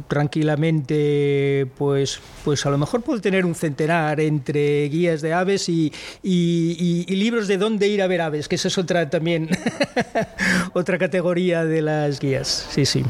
[0.08, 5.92] tranquilamente, pues, pues a lo mejor puedo tener un centenar entre guías de aves y,
[6.24, 9.48] y libros de dónde ir a ver aves, que esa es otra también
[10.72, 12.66] otra categoría de las guías.
[12.68, 13.04] Sí, sí.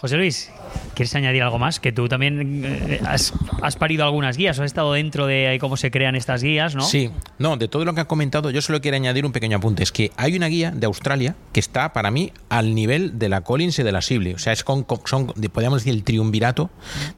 [0.00, 0.50] José Luis,
[0.94, 1.80] ¿Quieres añadir algo más?
[1.80, 5.76] Que tú también eh, has, has parido algunas guías, o has estado dentro de cómo
[5.76, 6.82] se crean estas guías, ¿no?
[6.82, 9.82] Sí, no, de todo lo que han comentado, yo solo quiero añadir un pequeño apunte.
[9.82, 13.40] Es que hay una guía de Australia que está para mí al nivel de la
[13.40, 14.34] Collins y de la Sibley.
[14.34, 16.70] O sea, es con- son, podríamos decir, el triunvirato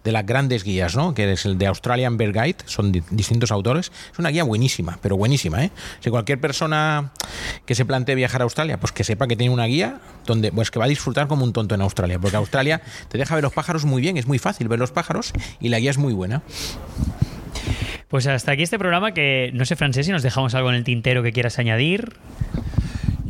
[0.04, 1.12] de las grandes guías, ¿no?
[1.14, 3.92] Que es el de Australian Bear Guide, son di- distintos autores.
[4.12, 5.70] Es una guía buenísima, pero buenísima, ¿eh?
[6.00, 7.12] Si cualquier persona
[7.66, 10.70] que se plantee viajar a Australia, pues que sepa que tiene una guía donde pues
[10.70, 13.52] que va a disfrutar como un tonto en Australia, porque Australia te deja ver los
[13.52, 16.42] pájaros muy bien, es muy fácil ver los pájaros y la guía es muy buena.
[18.08, 20.84] Pues hasta aquí este programa que no sé, Francés, si nos dejamos algo en el
[20.84, 22.16] tintero que quieras añadir.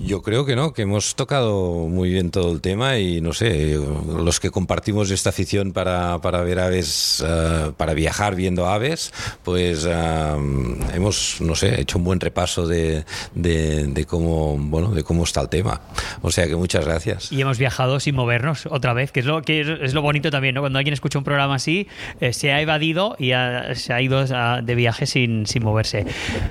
[0.04, 3.76] Yo creo que no, que hemos tocado muy bien todo el tema y no sé,
[4.16, 9.84] los que compartimos esta afición para, para ver aves, eh, para viajar viendo aves, pues
[9.88, 10.34] eh,
[10.94, 15.40] hemos, no sé, hecho un buen repaso de, de, de cómo, bueno, de cómo está
[15.40, 15.80] el tema.
[16.22, 17.32] O sea que muchas gracias.
[17.32, 20.54] Y hemos viajado sin movernos otra vez, que es lo que es lo bonito también,
[20.54, 20.60] ¿no?
[20.60, 21.88] Cuando alguien escucha un programa así,
[22.20, 26.04] eh, se ha evadido y ha- se ha ido a- de viaje sin, sin moverse.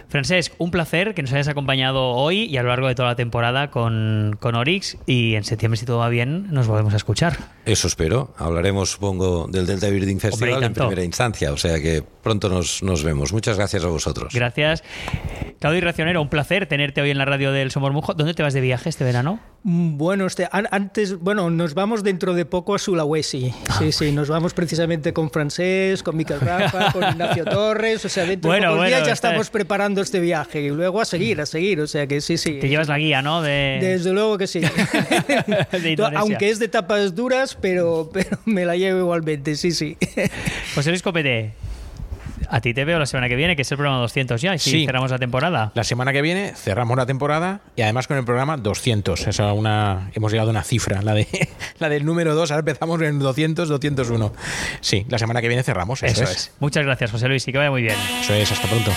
[0.10, 3.16] Francesc, un placer que nos hayas acompañado hoy y a lo largo de toda la
[3.16, 3.35] temporada
[3.72, 7.38] con, con Orix y en septiembre, si todo va bien, nos volvemos a escuchar.
[7.66, 8.34] Eso espero.
[8.38, 11.52] Hablaremos, supongo, del Delta Birding Festival en primera instancia.
[11.52, 13.34] O sea que pronto nos, nos vemos.
[13.34, 14.34] Muchas gracias a vosotros.
[14.34, 14.84] Gracias.
[15.60, 18.14] Claudio y Racionero, un placer tenerte hoy en la radio del Somormujo.
[18.14, 19.40] ¿Dónde te vas de viaje este verano?
[19.64, 23.52] Mm, Bueno, este, an- antes, bueno, nos vamos dentro de poco a Sulawesi.
[23.70, 28.06] Ah, Sí, sí, nos vamos precisamente con Francés, con Miquel Rafa, con Ignacio Torres.
[28.06, 31.02] O sea, dentro Bueno, de pocos bueno, días ya estamos preparando este viaje y luego
[31.02, 31.80] a seguir, a seguir.
[31.82, 32.60] O sea que sí, sí.
[32.60, 33.25] Te llevas la guía, ¿no?
[33.42, 33.80] De...
[33.82, 34.62] Desde luego que sí.
[36.16, 39.98] Aunque es de tapas duras, pero, pero me la llevo igualmente, sí, sí.
[40.74, 41.54] José Luis Copete,
[42.50, 44.60] a ti te veo la semana que viene, que es el programa 200 ya, y
[44.60, 44.86] si Sí.
[44.86, 45.72] cerramos la temporada.
[45.74, 49.28] La semana que viene cerramos la temporada y además con el programa 200.
[49.28, 51.28] Esa una, hemos llegado a una cifra, la, de,
[51.80, 52.52] la del número 2.
[52.52, 54.34] Ahora empezamos en 200, 201.
[54.82, 56.04] Sí, la semana que viene cerramos.
[56.04, 56.52] Eso, Eso es.
[56.60, 57.96] Muchas gracias, José Luis, y que vaya muy bien.
[58.22, 58.92] Eso es, hasta pronto.